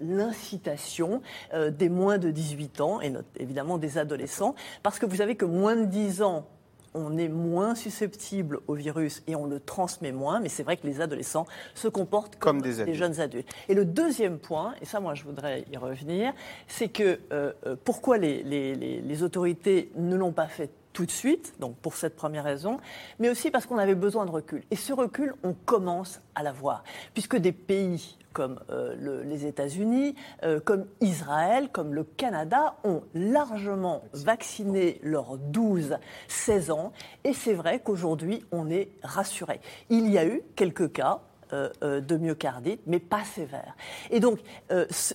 [0.00, 1.22] l'incitation
[1.70, 5.76] des moins de 18 ans et évidemment des adolescents, parce que vous savez que moins
[5.76, 6.46] de 10 ans,
[6.94, 10.86] on est moins susceptible au virus et on le transmet moins, mais c'est vrai que
[10.86, 13.48] les adolescents se comportent comme, Comme des jeunes adultes.
[13.68, 16.32] Et le deuxième point, et ça moi je voudrais y revenir,
[16.66, 21.06] c'est que euh, euh, pourquoi les, les- les- les autorités ne l'ont pas fait tout
[21.06, 22.78] de suite, donc pour cette première raison,
[23.20, 24.64] mais aussi parce qu'on avait besoin de recul.
[24.72, 26.82] Et ce recul, on commence à l'avoir,
[27.14, 30.14] puisque des pays comme euh, le- les États-Unis,
[30.44, 36.92] euh, comme Israël, comme le Canada ont largement vacciné leurs 12-16 ans,
[37.24, 39.60] et c'est vrai qu'aujourd'hui, on est rassuré.
[39.88, 41.20] Il y a eu quelques cas
[41.52, 43.74] de myocardite, mais pas sévère.
[44.10, 44.38] Et donc,
[44.70, 45.14] euh, ce-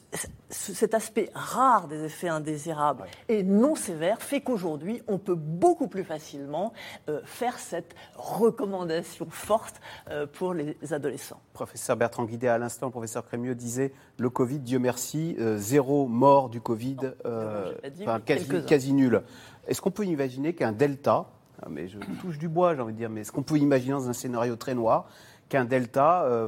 [0.50, 5.88] ce- cet aspect rare des effets indésirables et non sévères fait qu'aujourd'hui, on peut beaucoup
[5.88, 6.74] plus facilement
[7.10, 11.42] euh, faire cette recommandation forte euh, pour les adolescents.
[11.54, 16.08] Professeur Bertrand Guidé, à l'instant, le professeur Crémieux disait le Covid, Dieu merci, euh, zéro
[16.08, 19.22] mort du Covid, euh, dit, enfin, quasi, quasi nul.
[19.68, 21.26] Est-ce qu'on peut imaginer qu'un delta,
[21.62, 23.94] ah, mais je touche du bois, j'ai envie de dire, mais est-ce qu'on peut imaginer
[23.94, 25.08] dans un scénario très noir
[25.50, 26.48] qu'un delta euh,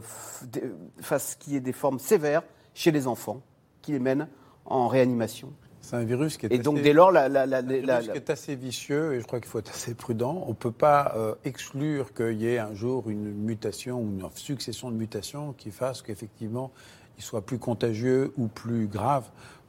[1.01, 2.43] fasse qu'il y ait des formes sévères
[2.73, 3.41] chez les enfants,
[3.81, 4.27] qui les mènent
[4.65, 7.59] en réanimation C'est un virus qui est Et assez- donc, dès lors, la- la- la-
[7.59, 10.43] un virus la- qui est assez vicieux et je crois qu'il faut être assez prudent.
[10.45, 14.27] On ne peut pas euh, exclure qu'il y ait un jour une mutation ou une
[14.35, 16.71] succession de mutations qui fasse qu'effectivement
[17.17, 19.23] il soit plus contagieux ou plus grave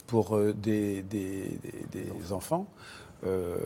[0.07, 1.59] pour euh, des, des-
[1.93, 2.67] des- des enfants.
[3.27, 3.57] Euh,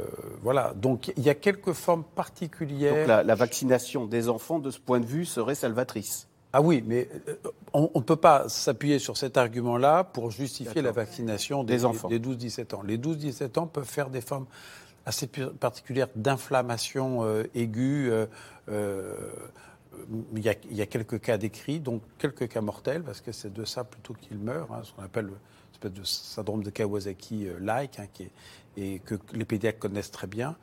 [0.43, 2.95] voilà, donc il y a quelques formes particulières.
[2.97, 6.27] Donc la, la vaccination des enfants, de ce point de vue, serait salvatrice.
[6.55, 7.35] Ah oui, mais euh,
[7.73, 12.09] on ne peut pas s'appuyer sur cet argument-là pour justifier la vaccination des, Des enfants.
[12.09, 12.83] des 12-17 ans.
[12.83, 14.47] Les 12-17 ans peuvent faire des formes
[15.07, 18.11] assez particulières d'inflammation euh, aiguë.
[18.69, 19.17] euh,
[20.35, 23.33] il, y a, il y a quelques cas décrits, donc quelques cas mortels, parce que
[23.33, 25.35] c'est de ça plutôt qu'ils meurent, hein, ce qu'on appelle le
[25.73, 28.31] espèce de syndrome de Kawasaki-like, hein, qui est-
[28.77, 30.57] et que les pédiatres connaissent très bien.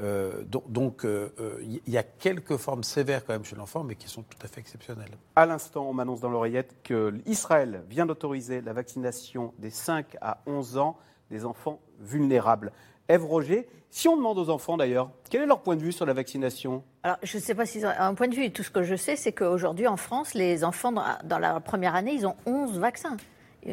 [0.00, 3.84] Euh, donc, donc, euh, euh, il y a quelques formes sévères quand même chez l'enfant,
[3.84, 5.16] mais qui sont tout à fait exceptionnelles.
[5.36, 10.38] À l'instant, on m'annonce dans l'oreillette que Israël vient d'autoriser la vaccination des 5 à
[10.46, 10.96] 11 ans
[11.30, 12.72] des enfants vulnérables.
[13.06, 16.06] Ève Roger, si on demande aux enfants d'ailleurs, quel est leur point de vue sur
[16.06, 16.82] la vaccination?
[17.02, 18.50] Alors, je ne sais pas s'ils ont un point de vue.
[18.50, 21.94] Tout ce que je sais, c'est qu'aujourd'hui, en France, les enfants, dans, dans la première
[21.94, 23.16] année, ils ont 11 vaccins.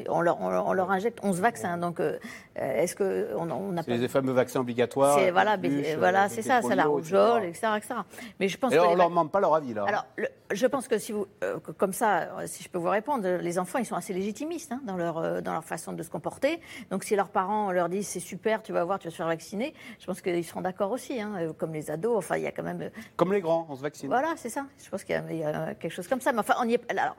[0.09, 1.77] On leur, on leur- on leur injecte 11 vaccins.
[1.77, 2.17] Donc, euh,
[2.55, 3.81] est-ce qu'on on pas.
[3.87, 5.17] les fameux vaccins obligatoires.
[5.19, 7.67] C'est- voilà, puce, voilà, euh, c'est ça, c'est la rougeole, etc.
[7.77, 7.93] etc..
[8.39, 9.83] Mais je pense Et que on les ne leur vac- demande pas leur avis là.
[9.87, 12.77] Alors, le- je pense que si vous, euh, que- comme ça, euh, si je peux
[12.77, 15.63] vous répondre, euh, les enfants, ils sont assez légitimistes hein, dans, leur, euh, dans leur
[15.63, 16.59] façon de se comporter.
[16.89, 19.27] Donc, si leurs parents leur disent c'est super, tu vas voir, tu vas te faire
[19.27, 22.15] vacciner, je pense qu'ils seront d'accord aussi, hein, euh, comme les ados.
[22.17, 22.81] Enfin, il y a quand même.
[22.81, 24.07] euh, Comme les grands, on se vaccine.
[24.09, 24.65] Voilà, c'est ça.
[24.83, 26.31] Je pense qu'il y, a- y a quelque chose comme ça.
[26.31, 26.91] Mais enfin, on y est.
[26.91, 27.15] Alors,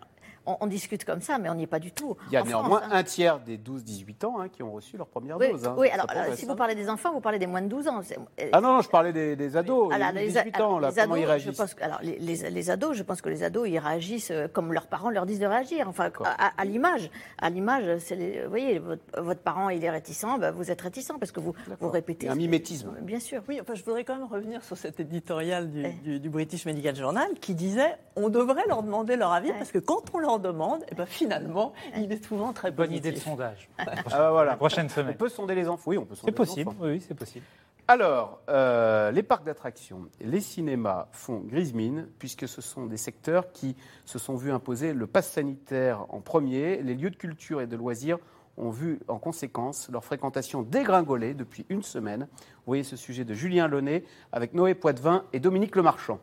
[0.46, 2.16] on, on discute comme ça, mais on n'y est pas du tout.
[2.28, 2.96] Il y a En néanmoins France, hein.
[2.98, 5.66] un tiers des 12-18 ans hein, qui ont reçu leur première Oui, dose.
[5.66, 5.74] hein.
[5.78, 8.00] oui, alors, si vous parlez des enfants, vous parlez des moins de 12 ans.
[8.40, 10.80] Euh, Ah non, non, je parlais des, des ados, alors, les les, 18 ans, alors,
[10.80, 13.02] là, les comment ils ados, je réagissent pense que- alors, les, les- les ados, je
[13.02, 15.88] pense que les ados, ils réagissent euh, comme leurs parents leur disent de réagir.
[15.88, 16.10] Enfin,
[16.56, 17.10] à, l'image.
[17.38, 21.12] À l'image, c'est vous voyez, votre, votre parent, il est réticent, ben, vous êtes réticent
[21.18, 22.24] parce que vous, vous répétez.
[22.24, 22.90] Il y a un mimétisme.
[23.02, 23.42] Bien sûr.
[23.48, 26.96] Oui, enfin, je voudrais quand même revenir sur cet éditorial du, du- du British Medical
[26.96, 30.84] Journal qui disait on devrait leur demander leur avis parce que quand on leur demande,
[30.90, 33.06] eh ben, finalement, il est souvent très Bonne positif.
[33.06, 33.68] idée de sondage.
[33.78, 34.50] Ah, bah, voilà.
[34.52, 35.14] La prochaine semaine.
[35.14, 35.90] On peut sonder les enfants.
[35.90, 36.84] Oui, on peut sonder C'est possible, les enfants.
[36.86, 37.44] oui, c'est possible.
[37.88, 43.50] Alors, euh, les parcs d'attractions, les cinémas font grise mine, puisque ce sont des secteurs
[43.52, 46.80] qui se sont vus imposer le pass sanitaire en premier.
[46.82, 48.18] Les lieux de culture et de loisirs
[48.56, 52.28] ont vu en conséquence leur fréquentation dégringoler depuis une semaine.
[52.30, 56.20] Vous voyez ce sujet de Julien Launay avec Noé Poitvin et Dominique Lemarchand.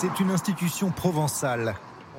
[0.00, 1.74] C'est une institution provençale.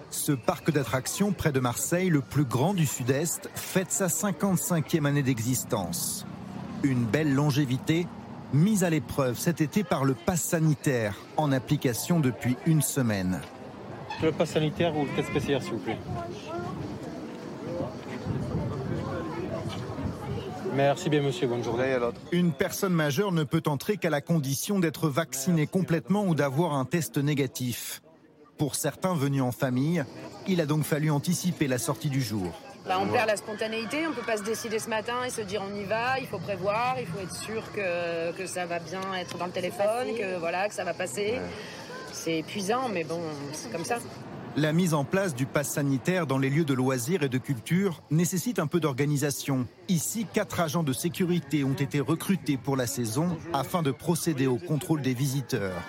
[0.09, 5.23] Ce parc d'attractions près de Marseille, le plus grand du Sud-Est, fête sa 55e année
[5.23, 6.25] d'existence.
[6.83, 8.05] Une belle longévité,
[8.51, 13.39] mise à l'épreuve cet été par le pass sanitaire, en application depuis une semaine.
[14.21, 15.99] Le pass sanitaire ou le test PCR, s'il vous plaît?
[20.79, 21.45] Merci bien, monsieur.
[21.45, 21.97] Bonne journée.
[22.31, 26.85] Une personne majeure ne peut entrer qu'à la condition d'être vaccinée complètement ou d'avoir un
[26.85, 28.01] test négatif.
[28.57, 30.05] Pour certains venus en famille,
[30.47, 32.57] il a donc fallu anticiper la sortie du jour.
[32.87, 35.61] Bah, on perd la spontanéité, on peut pas se décider ce matin et se dire
[35.69, 39.01] on y va, il faut prévoir, il faut être sûr que, que ça va bien
[39.19, 41.39] être dans le téléphone, que voilà, que ça va passer.
[42.13, 43.19] C'est épuisant, mais bon,
[43.51, 43.97] c'est comme ça.
[44.59, 48.01] La mise en place du pass sanitaire dans les lieux de loisirs et de culture
[48.11, 49.65] nécessite un peu d'organisation.
[49.87, 54.57] Ici, quatre agents de sécurité ont été recrutés pour la saison afin de procéder au
[54.57, 55.81] contrôle des visiteurs.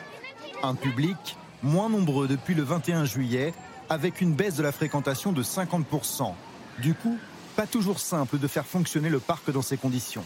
[0.62, 3.52] Un public moins nombreux depuis le 21 juillet,
[3.88, 6.32] avec une baisse de la fréquentation de 50%.
[6.78, 7.18] Du coup,
[7.56, 10.22] pas toujours simple de faire fonctionner le parc dans ces conditions.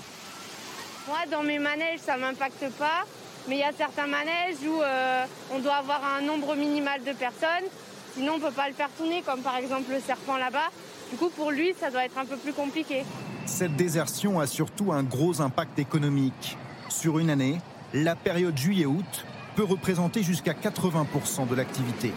[1.08, 3.06] Moi, dans mes manèges, ça m'impacte pas.
[3.48, 7.12] Mais il y a certains manèges où euh, on doit avoir un nombre minimal de
[7.12, 7.70] personnes.
[8.14, 10.70] Sinon, on peut pas le faire tourner, comme par exemple le serpent là-bas.
[11.10, 13.04] Du coup, pour lui, ça doit être un peu plus compliqué.
[13.44, 16.56] Cette désertion a surtout un gros impact économique.
[16.88, 17.58] Sur une année,
[17.92, 22.12] la période juillet-août peut représenter jusqu'à 80% de l'activité.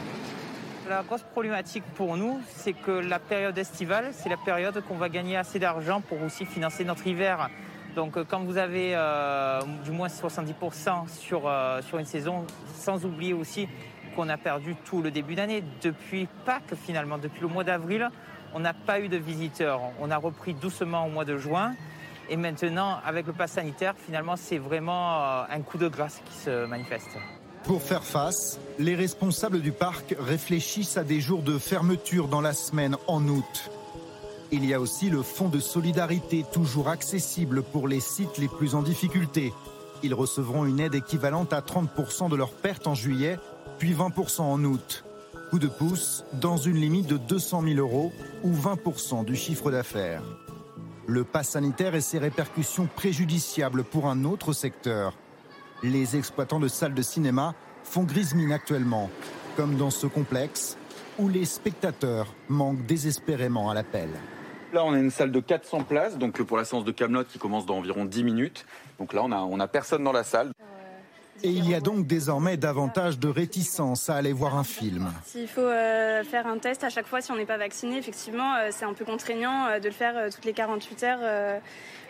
[0.87, 5.09] La grosse problématique pour nous, c'est que la période estivale, c'est la période qu'on va
[5.09, 7.49] gagner assez d'argent pour aussi financer notre hiver.
[7.95, 12.45] Donc euh, quand vous avez euh, du moins 70% sur, euh, sur une saison,
[12.77, 13.67] sans oublier aussi
[14.17, 15.63] qu'on a perdu tout le début d'année.
[15.83, 18.09] Depuis Pâques finalement, depuis le mois d'avril,
[18.55, 19.79] on n'a pas eu de visiteurs.
[20.01, 21.75] On a repris doucement au mois de juin.
[22.27, 26.35] Et maintenant, avec le pass sanitaire, finalement, c'est vraiment euh, un coup de grâce qui
[26.35, 27.11] se manifeste.
[27.63, 32.53] Pour faire face, les responsables du parc réfléchissent à des jours de fermeture dans la
[32.53, 33.69] semaine en août.
[34.51, 38.73] Il y a aussi le fonds de solidarité toujours accessible pour les sites les plus
[38.73, 39.53] en difficulté.
[40.01, 43.37] Ils recevront une aide équivalente à 30% de leurs pertes en juillet,
[43.77, 45.03] puis 20% en août.
[45.49, 48.11] Coup de pouce dans une limite de 200 000 euros
[48.43, 50.23] ou 20% du chiffre d'affaires.
[51.05, 55.13] Le pass sanitaire et ses répercussions préjudiciables pour un autre secteur.
[55.83, 59.09] Les exploitants de salles de cinéma font grise mine actuellement,
[59.55, 60.77] comme dans ce complexe
[61.17, 64.09] où les spectateurs manquent désespérément à l'appel.
[64.73, 67.39] Là, on a une salle de 400 places, donc pour la séance de Camelot qui
[67.39, 68.65] commence dans environ 10 minutes.
[68.99, 70.51] Donc là, on a, on a personne dans la salle.
[71.43, 75.11] Et il y a donc désormais davantage de réticence à aller voir un film.
[75.25, 78.55] S'il faut euh, faire un test à chaque fois si on n'est pas vacciné, effectivement,
[78.55, 81.61] euh, c'est un peu contraignant euh, de le faire toutes les 48 heures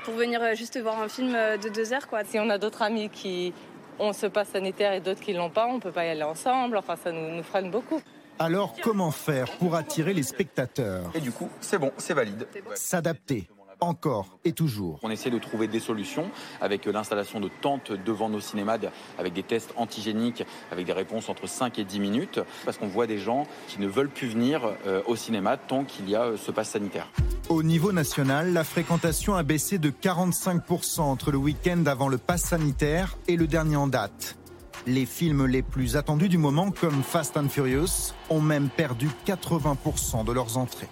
[0.03, 2.07] pour venir juste voir un film de deux heures.
[2.07, 2.23] Quoi.
[2.23, 3.53] Si on a d'autres amis qui
[3.99, 6.77] ont ce pass sanitaire et d'autres qui l'ont pas, on peut pas y aller ensemble.
[6.77, 8.01] Enfin, ça nous, nous freine beaucoup.
[8.39, 11.11] Alors comment faire pour attirer les spectateurs?
[11.15, 12.47] Et du coup, c'est bon, c'est valide.
[12.75, 13.49] S'adapter,
[13.79, 14.99] encore et toujours.
[15.03, 16.29] On essaie de trouver des solutions
[16.61, 18.77] avec l'installation de tentes devant nos cinémas,
[19.17, 23.07] avec des tests antigéniques, avec des réponses entre 5 et 10 minutes, parce qu'on voit
[23.07, 26.37] des gens qui ne veulent plus venir euh, au cinéma tant qu'il y a euh,
[26.37, 27.07] ce pass sanitaire.
[27.49, 32.41] Au niveau national, la fréquentation a baissé de 45% entre le week-end avant le pass
[32.41, 34.37] sanitaire et le dernier en date.
[34.85, 40.23] Les films les plus attendus du moment, comme Fast and Furious, ont même perdu 80%
[40.23, 40.87] de leurs entrées.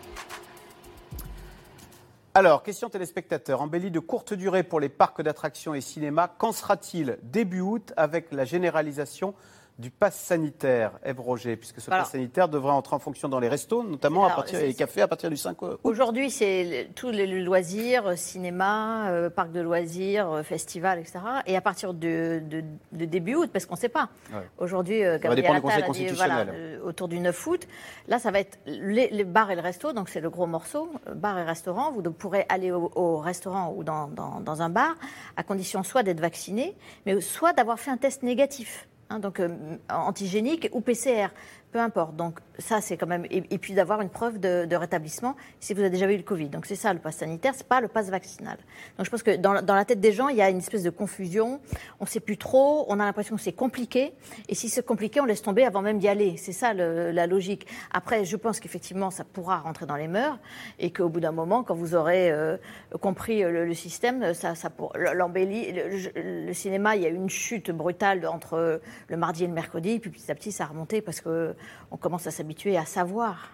[2.38, 3.62] Alors, question téléspectateur.
[3.62, 8.34] Embellie de courte durée pour les parcs d'attractions et cinémas, qu'en sera-t-il début août avec
[8.34, 9.34] la généralisation
[9.78, 13.42] du pass sanitaire, Ève Roger, puisque ce Alors- pass sanitaire devrait entrer en fonction dans
[13.42, 15.80] les restos, notamment à partir, et les cafés à partir du 5 août.
[15.84, 21.20] Aujourd'hui, c'est tous les loisirs, euh, cinéma, euh, parcs de loisirs, euh, festivals, etc.
[21.46, 22.64] Et à partir de, de-
[22.94, 24.08] de début août, parce qu'on ne sait pas.
[24.34, 24.48] Ouais.
[24.60, 26.46] Aujourd'hui, euh, Gabriel Attal a dit, constitutionnel.
[26.46, 27.68] voilà, euh, autour du 9 août.
[28.08, 30.90] Là, ça va être les, les bars et le resto, donc c'est le gros morceau,
[31.16, 31.92] bar et restaurant.
[31.92, 34.96] Vous pourrez aller au, au restaurant ou dans, dans- dans un bar,
[35.36, 38.88] à condition soit d'être vacciné, mais soit d'avoir fait un test négatif.
[39.10, 39.50] Hein, donc euh,
[39.90, 41.28] antigénique ou PCR,
[41.76, 42.16] peu importe.
[42.16, 45.90] Donc ça, c'est quand même et, puis d'avoir une preuve de, rétablissement si vous avez
[45.90, 46.48] déjà eu le Covid.
[46.48, 48.58] Donc c'est ça le pass sanitaire, c'est pas le pass vaccinal.
[48.98, 50.90] Donc je pense que dans, la tête des gens, il y a une espèce de
[50.90, 51.60] confusion.
[52.00, 52.86] On sait plus trop.
[52.88, 54.14] On a l'impression que c'est compliqué.
[54.48, 56.38] Et si c'est compliqué, on laisse tomber avant même d'y aller.
[56.38, 57.68] C'est ça la logique.
[57.92, 60.40] Après, je pense qu'effectivement, ça pourra rentrer dans les mœurs
[60.80, 62.56] et qu'au bout d'un moment, quand vous aurez euh,
[63.02, 64.54] compris le, le système, ça,
[65.14, 65.74] l'embellie.
[65.74, 69.54] Le, le cinéma, il y a eu une chute brutale entre le mardi et le
[69.54, 71.54] mercredi, puis petit à petit, ça a remonté parce que
[71.92, 73.50] on commence à s'habituer à savoir.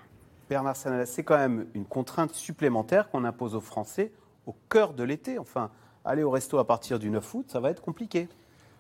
[0.50, 4.12] Bernard Sanala, c'est quand même une contrainte supplémentaire qu'on impose aux Français
[4.46, 5.40] au cœur de l'été.
[5.40, 5.70] Enfin,
[6.04, 8.28] aller au resto à partir du 9 août, ça va être compliqué.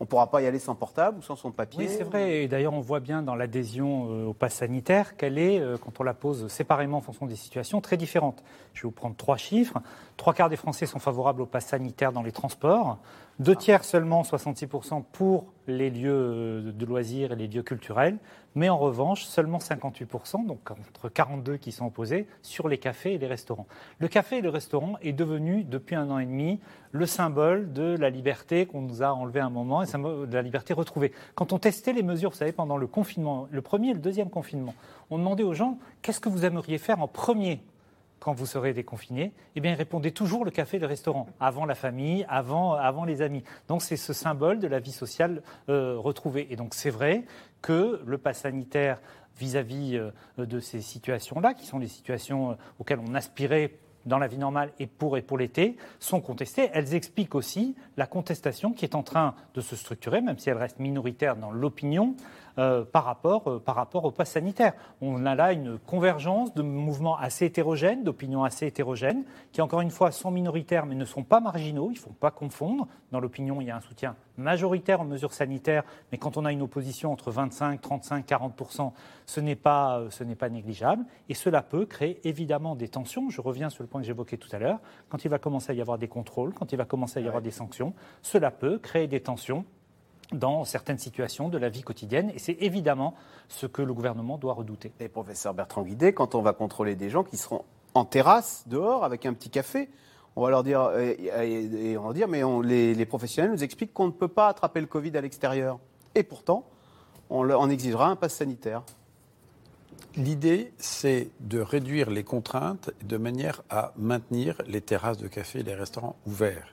[0.01, 1.85] On ne pourra pas y aller sans portable ou sans son papier.
[1.85, 2.41] Oui, c'est vrai.
[2.41, 5.99] Et d'ailleurs, on voit bien dans l'adhésion euh, au pass sanitaire qu'elle est, euh, quand
[5.99, 8.43] on la pose séparément en fonction des situations, très différente.
[8.73, 9.77] Je vais vous prendre trois chiffres.
[10.17, 12.97] Trois quarts des Français sont favorables au pass sanitaire dans les transports.
[13.41, 18.19] Deux tiers seulement, 66% pour les lieux euh, de loisirs et les lieux culturels.
[18.53, 23.17] Mais en revanche, seulement 58%, donc entre 42 qui sont opposés, sur les cafés et
[23.17, 23.65] les restaurants.
[23.97, 26.59] Le café et le restaurant est devenu, depuis un an et demi,
[26.91, 30.43] le symbole de la liberté qu'on nous a enlevé à un moment, et de la
[30.43, 31.11] liberté retrouvée.
[31.33, 34.29] Quand on testait les mesures, vous savez, pendant le confinement, le premier et le deuxième
[34.29, 34.75] confinement,
[35.09, 37.59] on demandait aux gens qu'est-ce que vous aimeriez faire en premier
[38.21, 39.75] quand vous serez déconfinés, eh bien,
[40.13, 43.43] toujours le café et le restaurant, avant la famille, avant, avant les amis.
[43.67, 46.47] Donc, c'est ce symbole de la vie sociale euh, retrouvée.
[46.51, 47.25] Et donc, c'est vrai
[47.63, 49.01] que le pass sanitaire
[49.39, 53.73] vis-à-vis euh, de ces situations-là, qui sont les situations euh, auxquelles on aspirait
[54.05, 56.69] dans la vie normale et pour et pour l'été, sont contestées.
[56.73, 60.57] Elles expliquent aussi la contestation qui est en train de se structurer, même si elle
[60.57, 62.15] reste minoritaire dans l'opinion,
[62.57, 64.73] euh, par, rapport, euh, par rapport au pass sanitaire.
[65.01, 69.91] On a là une convergence de mouvements assez hétérogènes, d'opinions assez hétérogènes, qui encore une
[69.91, 72.87] fois sont minoritaires mais ne sont pas marginaux, il ne faut pas confondre.
[73.11, 76.51] Dans l'opinion, il y a un soutien majoritaire aux mesures sanitaires, mais quand on a
[76.51, 78.61] une opposition entre 25, 35, 40
[79.25, 81.05] ce n'est pas, euh, ce n'est pas négligeable.
[81.29, 83.29] Et cela peut créer évidemment des tensions.
[83.29, 84.79] Je reviens sur le point que j'évoquais tout à l'heure.
[85.09, 87.27] Quand il va commencer à y avoir des contrôles, quand il va commencer à y
[87.27, 89.65] avoir des sanctions, cela peut créer des tensions
[90.31, 92.31] dans certaines situations de la vie quotidienne.
[92.35, 93.15] Et c'est évidemment
[93.47, 94.91] ce que le gouvernement doit redouter.
[94.99, 97.63] Et professeur Bertrand Guidé, quand on va contrôler des gens qui seront
[97.93, 99.89] en terrasse, dehors, avec un petit café,
[100.35, 100.89] on va leur dire,
[102.29, 105.79] mais les, professionnels nous expliquent qu'on ne peut pas attraper le Covid à l'extérieur.
[106.15, 106.65] Et pourtant,
[107.29, 108.83] on, on exigera un pass sanitaire.
[110.15, 115.63] L'idée, c'est de réduire les contraintes de manière à maintenir les terrasses de café et
[115.63, 116.67] les restaurants ouverts.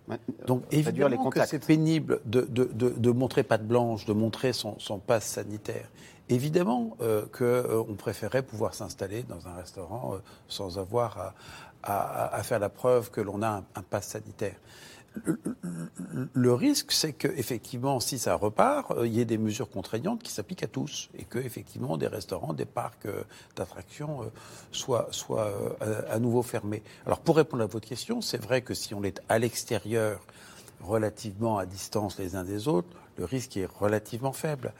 [0.46, 4.12] Donc réduire les évidemment que c'est pénible de, de, de, de montrer patte blanche, de
[4.12, 5.88] montrer son, son passe sanitaire.
[6.28, 10.18] Évidemment euh, qu'on préférait pouvoir s'installer dans un restaurant euh,
[10.48, 11.34] sans avoir à,
[11.84, 14.56] à- à faire la preuve que l'on a un, un passe sanitaire.
[16.32, 20.32] Le, risque, c'est qu'effectivement, si ça repart, euh, il y ait des mesures contraignantes qui
[20.32, 23.22] s'appliquent à tous et que effectivement des restaurants, des parcs euh,
[23.56, 24.26] d'attractions euh,
[24.72, 25.52] soient, soient
[26.10, 26.82] à nouveau fermés.
[27.06, 30.20] Alors pour répondre à votre question, c'est vrai que si on est à l'extérieur,
[30.80, 32.88] relativement à distance les uns des autres,
[33.18, 34.72] le risque est relativement faible.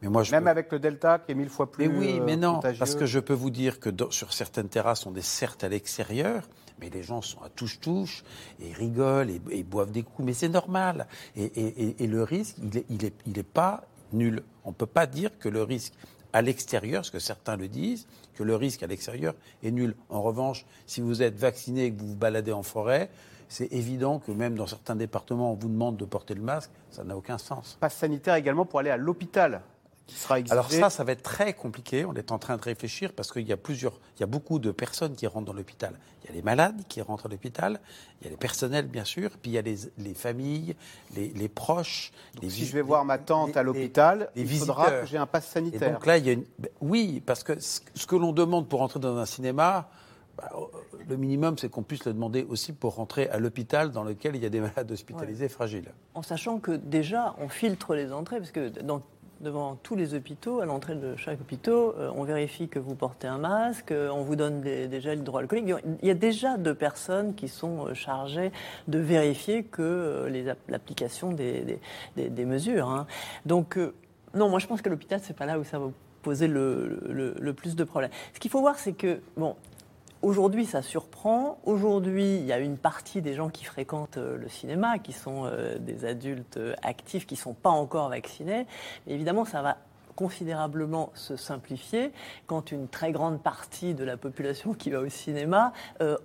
[0.00, 1.88] Mais moi, je Même peux- avec le Delta qui est mille fois plus.
[1.88, 2.78] mais oui, mais non, contagieux.
[2.78, 5.68] parce que je peux vous dire que dans- sur certaines terrasses, on est certes à
[5.68, 6.48] l'extérieur,
[6.80, 8.24] mais les gens sont à touche-touche
[8.62, 11.06] et rigolent et, et boivent des coups, mais c'est normal.
[11.36, 14.42] Et, et- et- et le risque, il n'est il est, il est pas nul.
[14.64, 15.92] On ne peut pas dire que le risque
[16.32, 19.34] à l'extérieur, ce que certains le disent, que le risque à l'extérieur
[19.64, 19.96] est nul.
[20.08, 23.10] En revanche, si vous êtes vacciné et que vous vous baladez en forêt,
[23.50, 27.02] c'est évident que même dans certains départements, on vous demande de porter le masque, ça
[27.02, 27.76] n'a aucun sens.
[27.80, 29.62] Passe sanitaire également pour aller à l'hôpital,
[30.06, 30.52] qui sera exigé.
[30.52, 32.04] Alors ça, ça va être très compliqué.
[32.04, 34.60] On est en train de réfléchir parce qu'il y a plusieurs, il y a beaucoup
[34.60, 35.94] de personnes qui rentrent dans l'hôpital.
[36.22, 37.80] Il y a les malades qui rentrent à l'hôpital,
[38.20, 40.76] il y a les personnels bien sûr, puis il y a les, les familles,
[41.16, 42.12] les, les proches.
[42.40, 45.00] les si je vais voir ma tante à l'hôpital, il faudra visiteurs.
[45.00, 45.92] que j'ai un pass Et sanitaire.
[45.92, 46.44] donc là, il y a une...
[46.58, 49.88] ben oui, parce que ce que l'on demande pour entrer dans un cinéma,
[51.08, 54.42] le minimum, c'est qu'on puisse le demander aussi pour rentrer à l'hôpital dans lequel il
[54.42, 55.90] y a des malades hospitalisés fragiles.
[56.14, 59.02] En sachant que déjà, on filtre les entrées, parce que dans-
[59.40, 63.26] devant tous les hôpitaux, à l'entrée de chaque hôpital, euh, on vérifie que vous portez
[63.26, 65.74] un masque, euh, on vous donne des, des gels hydroalcooliques.
[66.02, 68.52] Il y a déjà deux personnes qui sont euh, chargées
[68.88, 71.80] de vérifier que euh, l'application des, des-
[72.16, 72.88] des- des mesures.
[72.88, 73.06] hein.
[73.46, 73.94] Donc, euh,
[74.34, 75.90] non, moi je pense que l'hôpital, c'est pas là où ça va
[76.22, 78.10] poser le, le- le plus de problèmes.
[78.34, 79.56] Ce qu'il faut voir, c'est que, bon,
[80.22, 81.58] Aujourd'hui, ça surprend.
[81.64, 85.46] Aujourd'hui, il y a une partie des gens qui fréquentent euh, le cinéma, qui sont
[85.46, 88.66] euh, des adultes euh, actifs, qui ne sont pas encore vaccinés.
[89.06, 89.78] Mais évidemment, ça va
[90.16, 92.12] considérablement se simplifier
[92.46, 95.72] quand une très grande partie de la population qui va au cinéma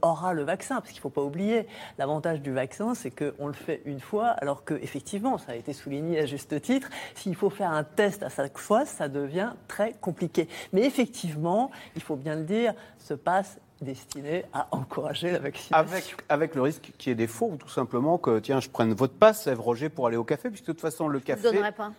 [0.02, 0.82] aura le vaccin.
[0.82, 1.66] Parce qu'il ne faut pas oublier,
[1.98, 5.72] l'avantage du vaccin, c'est qu'on le fait une fois, alors que effectivement, ça a été
[5.72, 9.94] souligné à juste titre, s'il faut faire un test à chaque fois, ça devient très
[9.94, 10.50] compliqué.
[10.74, 15.76] Mais effectivement, il faut bien le dire, ce passe destiné à encourager la vaccination.
[15.76, 18.70] Avec, avec le risque qu'il y ait des faux, ou tout simplement que, tiens, je
[18.70, 21.50] prenne votre passe, Ève Roger, pour aller au café, puisque de toute façon, le café,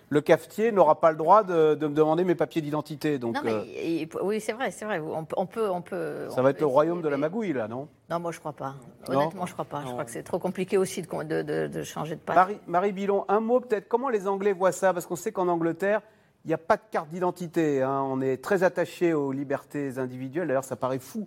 [0.09, 3.19] le cafetier n'aura pas le droit de, de me demander mes papiers d'identité.
[3.19, 4.99] Donc, non, mais euh, oui, c'est vrai, c'est vrai.
[5.01, 6.29] On, peut- on peut, on peut.
[6.31, 7.89] ça on va peut être le royaume de la magouille, là, non?
[8.09, 8.75] Non, moi je crois pas.
[9.09, 9.21] Non?
[9.21, 9.83] Honnêtement, je crois pas.
[9.85, 12.37] Je crois que c'est trop compliqué aussi de, de- de- de changer de passe.
[12.37, 13.89] Marie, Marie Bilon, un mot peut-être.
[13.89, 14.93] Comment les Anglais voient ça?
[14.95, 16.01] Parce qu'on sait qu'en Angleterre,
[16.45, 17.83] il n'y a pas de carte d'identité.
[17.83, 18.03] hein.
[18.07, 20.47] On est très attaché aux libertés individuelles.
[20.47, 21.27] D'ailleurs, ça paraît fou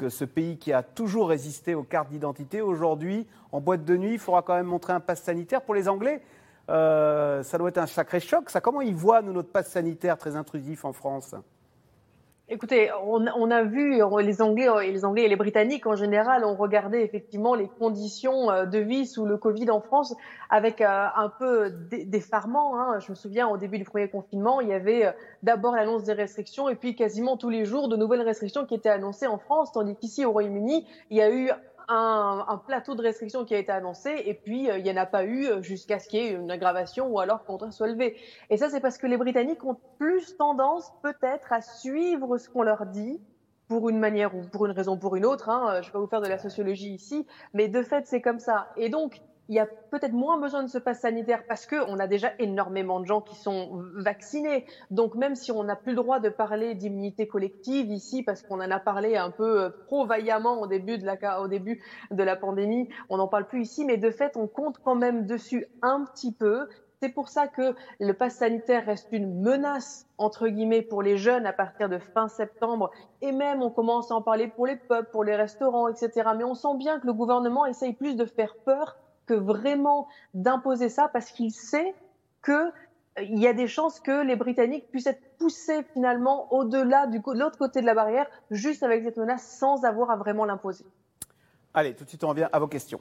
[0.00, 4.14] que ce pays qui a toujours résisté aux cartes d'identité, aujourd'hui, en boîte de nuit,
[4.14, 5.60] il faudra quand même montrer un pass sanitaire.
[5.60, 6.22] Pour les Anglais,
[6.70, 8.48] euh, ça doit être un sacré choc.
[8.48, 11.34] Ça, comment ils voient, nous, notre pass sanitaire très intrusif en France?
[12.52, 15.86] Écoutez, on, on a vu on- les Anglais euh, et les Anglais et les Britanniques
[15.86, 20.16] en général ont regardé effectivement les conditions euh, de vie sous le Covid en France
[20.48, 22.76] avec euh, un peu d'e- d'effarement.
[22.76, 22.98] Hein.
[22.98, 26.68] Je me souviens au début du premier confinement, il y avait d'abord l'annonce des restrictions
[26.68, 29.94] et puis quasiment tous les jours de nouvelles restrictions qui étaient annoncées en France, tandis
[29.94, 31.52] qu'ici au Royaume-Uni, il y a eu
[31.88, 34.96] un, un plateau de restrictions qui a été annoncé et puis euh, il n'y en
[34.96, 37.88] a pas eu euh, jusqu'à ce qu'il y ait une aggravation ou alors qu'on soit
[37.88, 38.16] levé.
[38.50, 42.62] Et ça, c'est parce que les Britanniques ont plus tendance peut-être à suivre ce qu'on
[42.62, 43.20] leur dit
[43.68, 45.48] pour une manière ou pour une raison ou pour une autre.
[45.48, 45.74] Hein.
[45.74, 48.40] Je ne vais pas vous faire de la sociologie ici, mais de fait, c'est comme
[48.40, 48.68] ça.
[48.76, 49.20] Et donc,
[49.50, 53.00] il y a peut-être moins besoin de ce pass sanitaire parce qu'on a déjà énormément
[53.00, 54.64] de gens qui sont vaccinés.
[54.92, 58.60] Donc même si on n'a plus le droit de parler d'immunité collective ici parce qu'on
[58.60, 63.26] en a parlé un peu euh, trop vaillamment au début de la, pandémie, on n'en
[63.26, 66.68] parle plus ici, mais de fait on compte quand même dessus un petit peu.
[67.02, 71.46] C'est pour ça que le pass sanitaire reste une menace, entre guillemets, pour les jeunes
[71.46, 72.92] à partir de fin septembre.
[73.20, 76.28] Et même, on commence à en parler pour les pubs, pour les restaurants, etc.
[76.36, 78.98] Mais on sent bien que le gouvernement essaye plus de faire peur
[79.30, 81.94] que vraiment d'imposer ça parce qu'il sait
[82.42, 82.72] que
[83.22, 87.58] il y a des chances que les Britanniques puissent être poussés finalement au-delà de l'autre
[87.58, 90.84] côté de la barrière, juste avec cette menace, sans avoir à vraiment l'imposer.
[91.74, 93.00] Allez, tout de suite, on revient à vos questions.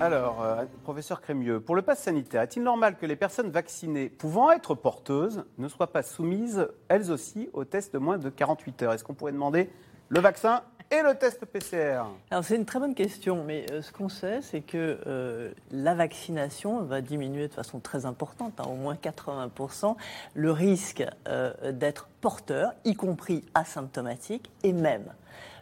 [0.00, 4.50] Alors, euh, professeur Crémieux, pour le pass sanitaire, est-il normal que les personnes vaccinées pouvant
[4.50, 8.92] être porteuses ne soient pas soumises, elles aussi, au test de moins de 48 heures?
[8.92, 9.70] Est-ce qu'on pourrait demander
[10.08, 13.90] le vaccin et le test PCR Alors c'est une très bonne question, mais euh, ce
[13.92, 18.74] qu'on sait, c'est que euh, la vaccination va diminuer de façon très importante, hein, au
[18.74, 19.96] moins 80%,
[20.34, 25.06] le risque euh, d'être porteur, y compris asymptomatique, et même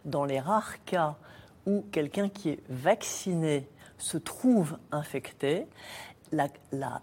[0.04, 1.14] dans les rares cas
[1.64, 3.68] où quelqu'un qui est vacciné
[3.98, 5.68] se trouve infecté,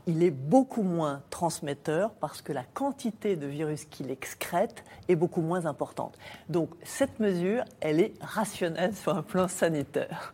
[0.07, 5.41] il est beaucoup moins transmetteur parce que la quantité de virus qu'il excrète est beaucoup
[5.41, 6.17] moins importante.
[6.49, 10.34] Donc cette mesure, elle est rationnelle sur un plan sanitaire.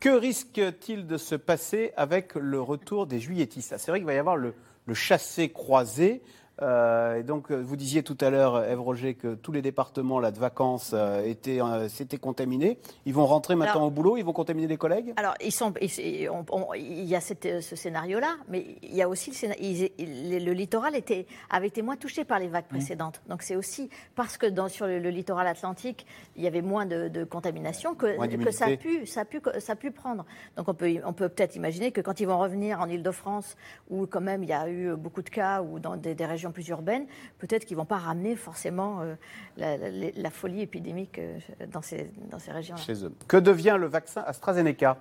[0.00, 3.72] Que risque-t-il de se passer avec le retour des juilletistes?
[3.72, 4.54] Ah, C'est vrai qu'il va y avoir le,
[4.86, 6.22] le chassé-croisé.
[6.62, 10.18] Euh, et donc, euh, vous disiez tout à l'heure, Ève Roger, que tous les départements
[10.18, 12.78] là, de vacances euh, étaient, euh, s'étaient contaminés.
[13.06, 15.12] Ils vont rentrer maintenant Alors- au boulot, ils vont contaminer les collègues?
[15.16, 19.02] Alors, ils sont, ils- on- on- il y a cette- ce scénario-là, mais il y
[19.02, 22.48] a aussi le, scéna- ils- il- le littoral était, avait été moins touché par les
[22.48, 22.76] vagues Mmh.
[22.76, 23.22] précédentes.
[23.28, 26.06] Donc, c'est aussi parce que dans, sur le, le littoral atlantique,
[26.36, 28.16] il y avait moins de, de contamination que,
[28.50, 30.24] ça, a pu, ça, a pu, ça a pu prendre.
[30.56, 33.56] Donc, on peut, on peut peut-être imaginer que quand ils vont revenir en Ile-de-France,
[33.90, 36.47] où quand même il y a eu beaucoup de cas, ou dans des, des régions
[36.50, 37.06] plus urbaines,
[37.38, 39.14] peut-être qu'ils ne vont pas ramener forcément euh,
[39.56, 41.38] la, la- la folie épidémique euh,
[41.72, 42.80] dans ces, dans ces régions-là.
[42.82, 43.12] chez eux.
[43.26, 44.96] Que devient le vaccin AstraZeneca?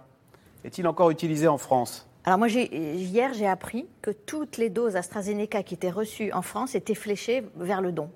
[0.64, 2.08] Est-il encore utilisé en France?
[2.26, 6.76] Alors moi, hier, j'ai appris que toutes les doses AstraZeneca qui étaient reçues en France
[6.76, 8.10] étaient fléchées vers le don.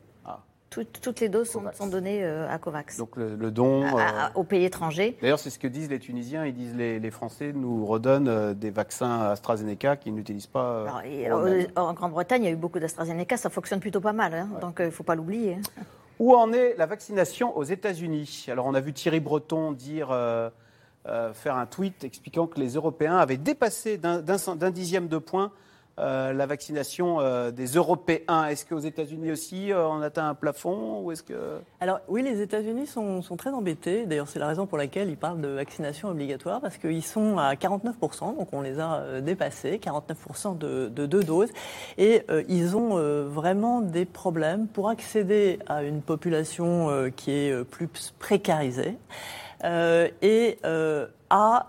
[0.72, 3.84] Toutes, toutes les doses sont, sont données euh, à COVAX, Donc le, le don.
[3.84, 5.18] à- euh, à- aux pays étrangers.
[5.22, 6.46] D'ailleurs, c'est ce que disent les Tunisiens.
[6.46, 10.84] Ils disent les, les Français nous redonnent euh, des vaccins AstraZeneca qu'ils n'utilisent pas.
[10.84, 11.30] Alors, et,
[11.76, 14.78] en Grande-Bretagne, il y a eu beaucoup d'AstraZeneca, ça fonctionne plutôt pas mal, hein, donc
[14.80, 15.56] il ne faut pas l'oublier.
[15.56, 15.82] hein.
[16.20, 18.46] Où en est la vaccination aux États-Unis?
[18.50, 20.50] Alors, on a vu Thierry Breton dire, euh,
[21.08, 24.22] euh, faire un tweet expliquant que les Européens avaient dépassé d'un
[24.72, 25.52] dixième de point
[26.02, 28.45] euh, la vaccination euh, des Européens.
[28.45, 32.41] Est-ce qu'aux États-Unis aussi, euh, on atteint un plafond ou est-ce que Alors oui, les
[32.41, 34.08] États-Unis sont, très embêtés.
[34.08, 37.54] D'ailleurs, c'est la raison pour laquelle ils parlent de vaccination obligatoire, parce qu'ils sont à
[37.54, 41.49] 49%, donc on les a dépassés, 49% de, de deux doses,
[41.97, 42.97] et ils ont
[43.28, 48.97] vraiment des problèmes pour accéder à une population qui est plus précarisée.
[49.64, 50.58] Et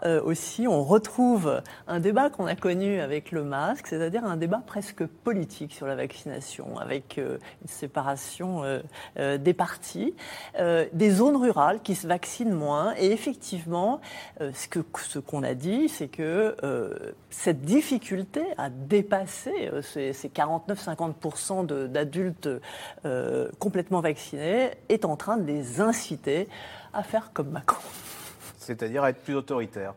[0.05, 4.61] euh, aussi, on retrouve un débat qu'on a connu avec le masque, c'est-à-dire un débat
[4.67, 10.15] presque politique sur la vaccination, avec euh, une séparation euh, des partis,
[10.93, 12.95] des zones rurales qui se vaccinent moins.
[12.99, 14.01] Et effectivement,
[14.41, 16.57] ce qu'on a dit, c'est que
[17.31, 22.49] cette difficulté à dépasser ces, ces 49-50% de- d'adultes
[23.59, 26.49] complètement vaccinés est en train de les inciter
[26.93, 27.83] à faire comme Macron.
[28.63, 29.95] C'est-à-dire à être plus autoritaire.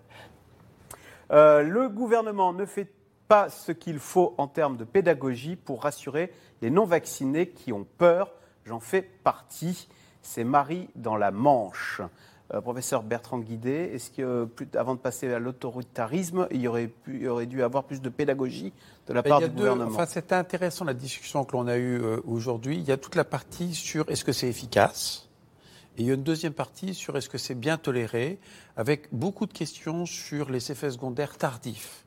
[1.32, 2.92] Euh, le gouvernement ne fait
[3.28, 8.32] pas ce qu'il faut en termes de pédagogie pour rassurer les non-vaccinés qui ont peur.
[8.66, 9.88] J'en fais partie.
[10.22, 12.02] C'est Marie dans la Manche.
[12.54, 16.86] Euh, professeur Bertrand Guidé, est-ce que, plus- avant de passer à l'autoritarisme, il y aurait,
[16.88, 18.72] pu- il y aurait dû avoir plus de pédagogie
[19.08, 19.90] de la Ben, part du deux- gouvernement?
[19.92, 22.76] Enfin, c'était intéressant la discussion que l'on a eue euh, aujourd'hui.
[22.78, 25.25] Il y a toute la partie sur est-ce que c'est efficace?
[25.98, 28.40] Et il y a une deuxième partie sur est-ce que c'est bien toléré,
[28.76, 32.06] avec beaucoup de questions sur les effets secondaires tardifs.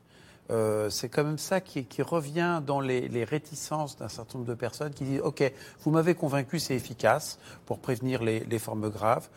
[0.51, 4.93] Euh, c'est quand même ça qui, revient dans les, réticences d'un certain nombre de personnes
[4.93, 5.43] qui disent OK,
[5.80, 9.28] vous m'avez convaincu, c'est efficace pour prévenir les, formes graves.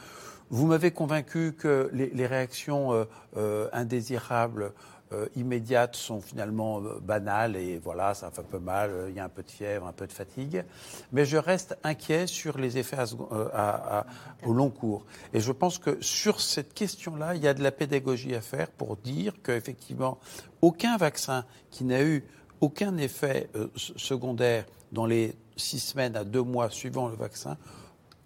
[0.50, 3.06] Vous m'avez convaincu que les, les réactions euh,
[3.38, 4.74] euh, indésirables
[5.14, 9.16] euh, immédiates sont finalement euh, banales et voilà, ça fait un peu mal, euh, il
[9.16, 10.64] y a un peu de fièvre, un peu de fatigue.
[11.12, 14.06] Mais je reste inquiet sur les effets à, euh, à- à-
[14.46, 15.06] au long cours.
[15.34, 18.70] Et je pense que sur cette question-là, il y a de la pédagogie à faire
[18.72, 20.18] pour dire qu'effectivement,
[20.62, 22.24] aucun vaccin qui n'a eu
[22.62, 27.58] aucun effet euh, secondaire dans les six semaines à deux mois suivant le vaccin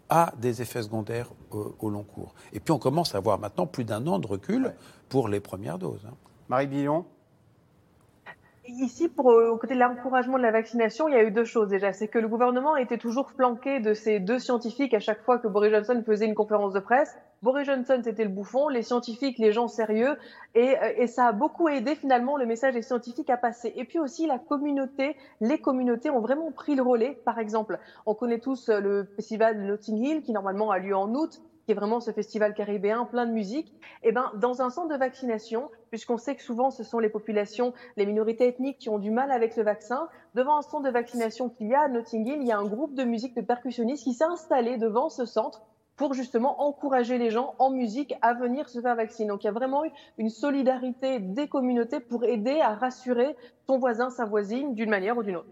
[0.09, 2.35] a des effets secondaires euh, au long cours.
[2.53, 4.75] Et puis on commence à avoir maintenant plus d'un an de recul
[5.09, 6.05] pour les premières doses.
[6.07, 6.13] hein.
[6.49, 7.05] Marie Billon
[8.67, 11.45] Ici, pour, euh, au côté de l'encouragement de la vaccination, il y a eu deux
[11.45, 11.93] choses déjà.
[11.93, 15.47] C'est que le gouvernement était toujours flanqué de ces deux scientifiques à chaque fois que
[15.47, 17.15] Boris Johnson faisait une conférence de presse.
[17.43, 20.17] Boris Johnson, c'était le bouffon, les scientifiques, les gens sérieux.
[20.55, 23.71] Et, euh, et ça a beaucoup aidé finalement le message des scientifiques à passer.
[23.75, 27.19] Et puis aussi, la communauté, les communautés ont vraiment pris le relais.
[27.23, 27.77] Par exemple,
[28.07, 31.39] on connaît tous euh, le festival de Notting Hill qui normalement a lieu en août
[31.65, 34.97] qui est vraiment ce festival caribéen plein de musique, et ben dans un centre de
[34.97, 39.11] vaccination, puisqu'on sait que souvent ce sont les populations, les minorités ethniques qui ont du
[39.11, 42.37] mal avec le vaccin, devant un centre de vaccination qu'il y a à Notting Hill,
[42.41, 45.63] il y a un groupe de musique de percussionnistes qui s'est installé devant ce centre
[45.95, 49.29] pour justement encourager les gens en musique à venir se faire vacciner.
[49.29, 53.35] Donc il y a vraiment eu une solidarité des communautés pour aider à rassurer
[53.65, 55.47] son voisin, sa voisine, d'une manière ou d'une autre.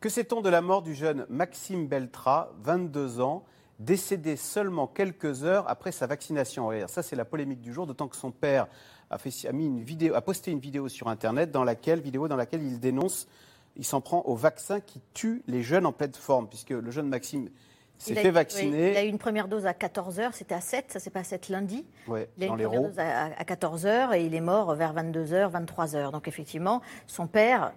[0.00, 3.44] Que sait-on de la mort du jeune Maxime Beltra, 22 ans,
[3.78, 8.08] décédé seulement quelques heures après sa vaccination Et Ça, c'est la polémique du jour, d'autant
[8.08, 8.66] que son père
[9.10, 12.28] a, fait, a, mis une vidéo, a posté une vidéo sur Internet dans laquelle, vidéo
[12.28, 13.28] dans laquelle il dénonce,
[13.76, 17.08] il s'en prend au vaccin qui tue les jeunes en pleine forme, puisque le jeune
[17.08, 17.48] Maxime
[17.96, 18.90] s'est fait oui, vacciner.
[18.92, 21.38] il a eu une première dose à 14h, c'était à 7, ça s'est passé à
[21.38, 21.84] 7 lundi.
[22.06, 24.94] Ouais, il a eu une première dose à, à 14h et il est mort vers
[24.94, 26.12] 22h, 23h.
[26.12, 27.72] Donc effectivement, son père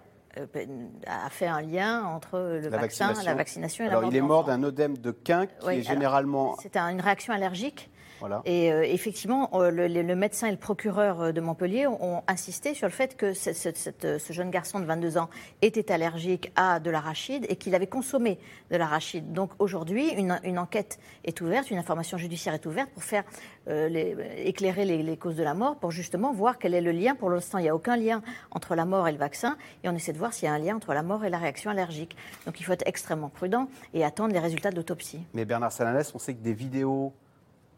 [1.07, 4.17] a fait un lien entre le la vaccin, la vaccination et Alors, la mort il
[4.17, 7.90] est mort d'un œdème de quin qui Oui, est alors, généralement C'était une réaction allergique.
[8.21, 8.41] Voilà.
[8.45, 12.87] Et euh, effectivement, euh, le, médecin et le procureur euh, de Montpellier ont insisté sur
[12.87, 15.29] le fait que ce, ce- cette- ce jeune garçon de 22 ans
[15.61, 18.39] était allergique à de l'arachide et qu'il avait consommé
[18.71, 19.33] de l'arachide.
[19.33, 23.23] Donc aujourd'hui, une, une enquête est ouverte, une information judiciaire est ouverte pour faire
[23.67, 24.15] euh, les-
[24.45, 27.15] éclairer les, les causes de la mort, pour justement voir quel est le lien.
[27.15, 29.95] Pour l'instant, il n'y a aucun lien entre la mort et le vaccin, et on
[29.95, 32.15] essaie de voir s'il y a un lien entre la mort et la réaction allergique.
[32.45, 35.21] Donc il faut être extrêmement prudent et attendre les résultats de l'autopsie.
[35.33, 37.13] Mais Bernard Salanès, on sait que des vidéos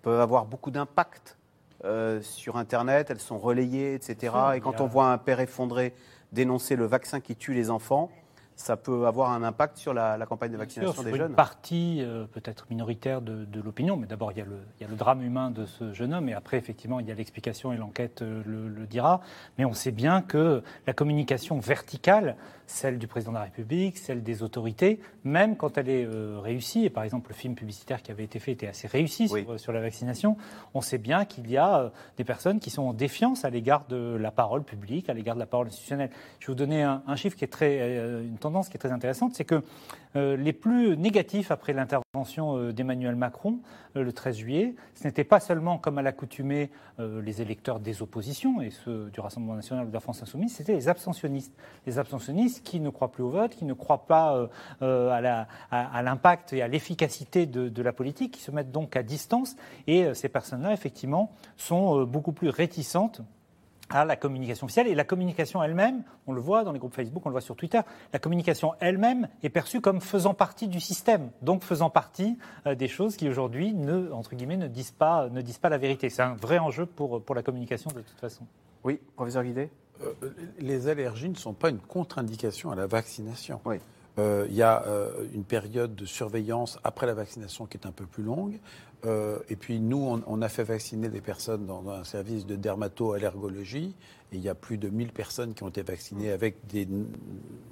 [0.04, 1.38] peuvent avoir beaucoup d'impact
[1.86, 4.36] euh, sur Internet, elles sont relayées, etc.
[4.56, 5.93] Et quand on voit un père effondré
[6.32, 8.12] dénoncer le vaccin qui tue les enfants,
[8.64, 11.30] ça peut avoir un impact sur la, la campagne de vaccination sûr, des sur jeunes.
[11.32, 14.84] une partie euh, peut-être minoritaire de, de l'opinion, mais d'abord il, y a le- il
[14.84, 17.16] y a le drame humain de ce jeune homme, et après effectivement il y a
[17.16, 19.20] l'explication et l'enquête euh, le, le dira.
[19.57, 24.24] Mais on sait bien que la communication verticale, celle du président de la République, celle
[24.24, 28.11] des autorités, même quand elle est euh, réussie, et par exemple le film publicitaire qui
[28.11, 30.38] avait été fait était assez réussi sur, sur la vaccination,
[30.74, 33.84] on sait bien qu'il y a euh, des personnes qui sont en défiance à l'égard
[33.89, 36.11] de la parole publique, à l'égard de la parole institutionnelle.
[36.39, 38.91] Je vais vous donner un, un chiffre qui est très, une tendance qui est très
[38.91, 39.64] intéressante, c'est que
[40.16, 43.60] euh, les plus négatifs après l'intervention euh, d'Emmanuel Macron
[43.95, 48.62] euh, le 13 juillet, ce n'était pas seulement, comme à l'accoutumée, les électeurs des oppositions
[48.62, 51.54] et ceux du Rassemblement national ou de la France insoumise, c'était les abstentionnistes.
[51.88, 54.47] Les abstentionnistes qui ne croient plus au vote, qui ne croient pas
[54.80, 59.56] à l'impact et à l'efficacité de, la politique, qui se mettent donc à distance.
[59.88, 63.22] Et ces personnes-là, effectivement, sont beaucoup plus réticentes
[63.90, 64.88] à la communication officielle.
[64.88, 67.56] Et la communication elle-même, on le voit dans les groupes Facebook, on le voit sur
[67.56, 67.82] Twitter,
[68.12, 72.88] la communication elle-même est perçue comme faisant partie du système, donc faisant partie euh, des
[72.88, 76.10] choses qui aujourd'hui, ne, entre guillemets, ne disent pas, ne disent pas la vérité.
[76.10, 78.46] C'est un vrai enjeu pour, pour la communication de toute façon.
[78.84, 79.70] Oui, professeur Guidé
[80.02, 80.14] Euh,
[80.60, 83.62] les allergies ne sont pas une contre-indication à la vaccination.
[84.20, 87.91] Euh, Il y a euh, une période de surveillance après la vaccination qui est un
[87.91, 88.59] peu plus longue.
[89.05, 92.55] Euh, et puis nous, on, on a fait vacciner des personnes dans, un service de
[92.55, 93.95] dermato-allergologie.
[94.32, 96.88] Et il y a plus de 1000 personnes qui ont été vaccinées avec des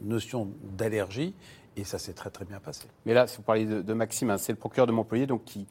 [0.04, 1.34] notions d'allergie.
[1.78, 2.86] Et ça s'est très très bien passé.
[3.06, 5.46] Mais là, si vous parlez de, de Maxime, hein, c'est le procureur de Montpellier, donc
[5.46, 5.68] qui,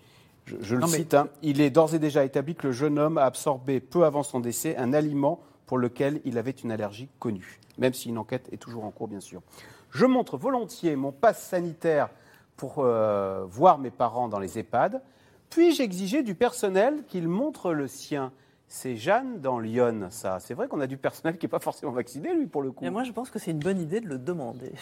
[0.47, 2.73] je, je le Non, mais- cite, hein, il est d'ores et déjà établi que le
[2.73, 6.73] jeune homme a absorbé peu avant son décès un aliment pour lequel il avait une
[6.73, 9.43] allergie connue, même si une enquête est toujours en cours, bien sûr.
[9.91, 12.09] Je montre volontiers mon passe sanitaire
[12.57, 15.01] pour euh, voir mes parents dans les EHPAD.
[15.51, 18.33] Puis-je exiger du personnel qu'il montre le sien
[18.69, 20.39] C'est Jeanne dans Lyon, ça.
[20.39, 22.85] C'est vrai qu'on a du personnel qui n'est pas forcément vacciné, lui, pour le coup.
[22.85, 24.73] Et moi, je pense que c'est une bonne idée de le demander.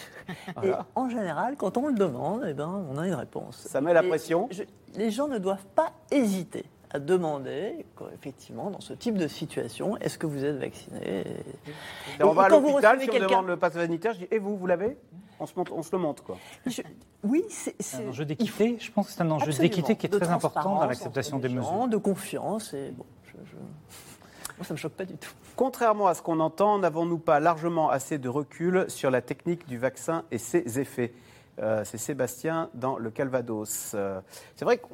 [0.56, 0.80] Voilà.
[0.80, 3.56] Et en général, quand on le demande, eh ben, on a une réponse.
[3.56, 4.48] Ça met la Et pression.
[4.50, 4.64] je-
[4.96, 7.84] les gens ne doivent pas hésiter à demander,
[8.14, 12.48] effectivement, dans ce type de situation, est-ce que vous êtes vacciné Et- on va à
[12.48, 14.56] quand vous l'hôpital, recevez si on quelqu'un- demande le passe sanitaire, je dis Et vous,
[14.56, 14.96] vous l'avez?
[15.40, 16.36] On se, montre- on se le montre, quoi.
[17.22, 18.76] Oui, c'est C'est un enjeu d'équité.
[18.80, 21.48] Je pense que c'est un enjeu d'équité qui est De très important dans l'acceptation des
[21.48, 21.70] les mesures.
[21.70, 22.74] gens, De confiance.
[22.74, 25.30] Et bon, je- je- Moi, ça ne me choque pas du tout.
[25.54, 29.78] Contrairement à ce qu'on entend, n'avons-nous pas largement assez de recul sur la technique du
[29.78, 31.12] vaccin et ses effets?
[31.60, 33.92] Euh, C'est Sébastien dans le Calvados.
[33.94, 34.20] Euh,
[34.56, 34.86] c'est vrai que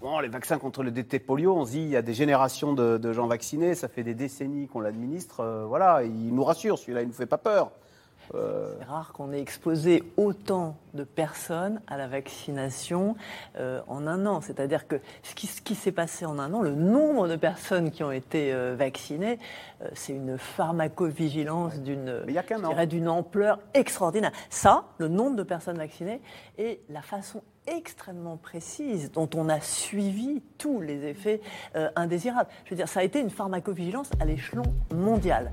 [0.00, 2.72] bon, les vaccins contre le DT polio, on se dit il y a des générations
[2.72, 5.40] de, de gens vaccinés, ça fait des décennies qu'on l'administre.
[5.40, 7.70] euh, voilà, il nous rassure, celui-là, il ne nous fait pas peur.
[8.34, 13.16] Euh, C'est rare qu'on ait exposé autant de personnes à la vaccination
[13.56, 14.40] euh, en un an.
[14.40, 18.12] C'est-à-dire que ce qui, s'est passé en un an, le nombre de personnes qui ont
[18.12, 19.38] été euh, vaccinées,
[19.94, 24.32] c'est une pharmacovigilance dirais, d'une ampleur extraordinaire.
[24.48, 26.20] Ça, le nombre de personnes vaccinées
[26.58, 31.40] et la façon extrêmement précise dont on a suivi tous les effets
[31.76, 32.50] euh, indésirables.
[32.64, 34.64] Je veux dire, ça a été une pharmacovigilance à l'échelon
[34.94, 35.50] mondial.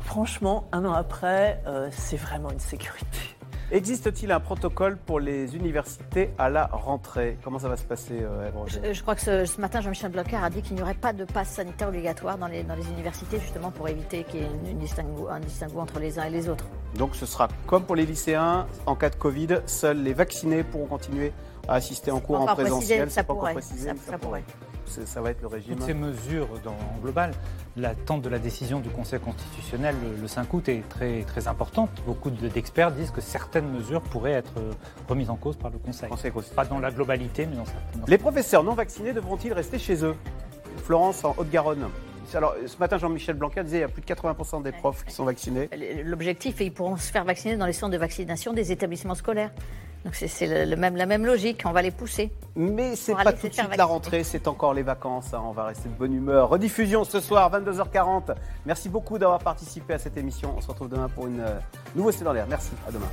[0.00, 3.37] Franchement, un an après, euh, c'est vraiment une sécurité.
[3.70, 7.36] Existe-t-il un protocole pour les universités à la rentrée?
[7.44, 10.36] Comment ça va se passer, euh, Je, je crois que ce, ce matin, Jean-Michel Blanquer
[10.42, 13.38] a dit qu'il n'y aurait pas de passe sanitaire obligatoire dans les, dans les universités,
[13.38, 16.30] justement pour éviter qu'il y ait une, une distinguo, un distinguo entre les uns et
[16.30, 16.64] les autres.
[16.96, 20.86] Donc ce sera comme pour les lycéens, en cas de Covid, seuls les vaccinés pourront
[20.86, 21.32] continuer
[21.68, 23.10] à assister en cours en présentiel.
[23.10, 24.44] ça C'est pas encore pourrait, précisé, ça- pourrait.
[24.88, 25.76] Ça va être le régime.
[25.76, 27.32] Toutes ces mesures dans, en global,
[27.76, 31.90] l'attente de la décision du Conseil constitutionnel le, le 5 août est très, très importante.
[32.06, 34.72] Beaucoup de- d'experts disent que certaines mesures pourraient être euh,
[35.08, 36.08] remises en cause par le Conseil.
[36.56, 38.02] Pas dans la globalité, mais dans certaines.
[38.08, 40.14] Les professeurs non vaccinés devront-ils rester chez eux?
[40.84, 41.88] Florence en Haute-Garonne.
[42.34, 45.14] Alors, ce matin, Jean-Michel Blanquer disait qu'il y a plus de 80% des profs qui
[45.14, 45.70] sont vaccinés.
[46.04, 49.50] L'objectif, ils pourront se faire vacciner dans les centres de vaccination des établissements scolaires.
[50.04, 52.30] Donc c'est- c'est le- le même, la même logique, on va les pousser.
[52.56, 55.34] Mais c'est pas tout de suite la rentrée, c'est encore les vacances.
[55.34, 56.48] hein, on va rester de bonne humeur.
[56.48, 58.30] Rediffusion ce soir, 22h40.
[58.64, 60.54] Merci beaucoup d'avoir participé à cette émission.
[60.56, 61.58] On se retrouve demain pour une euh,
[61.94, 62.46] nouveau C'est dans l'air.
[62.48, 63.08] Merci, à demain.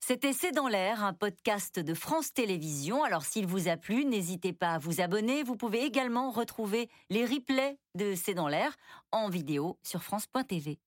[0.00, 3.04] C'était C'est dans l'air, un podcast de France Télévisions.
[3.04, 5.42] Alors s'il vous a plu, n'hésitez pas à vous abonner.
[5.42, 8.74] Vous pouvez également retrouver les replays de C'est dans l'air
[9.12, 10.78] en vidéo sur France.tv.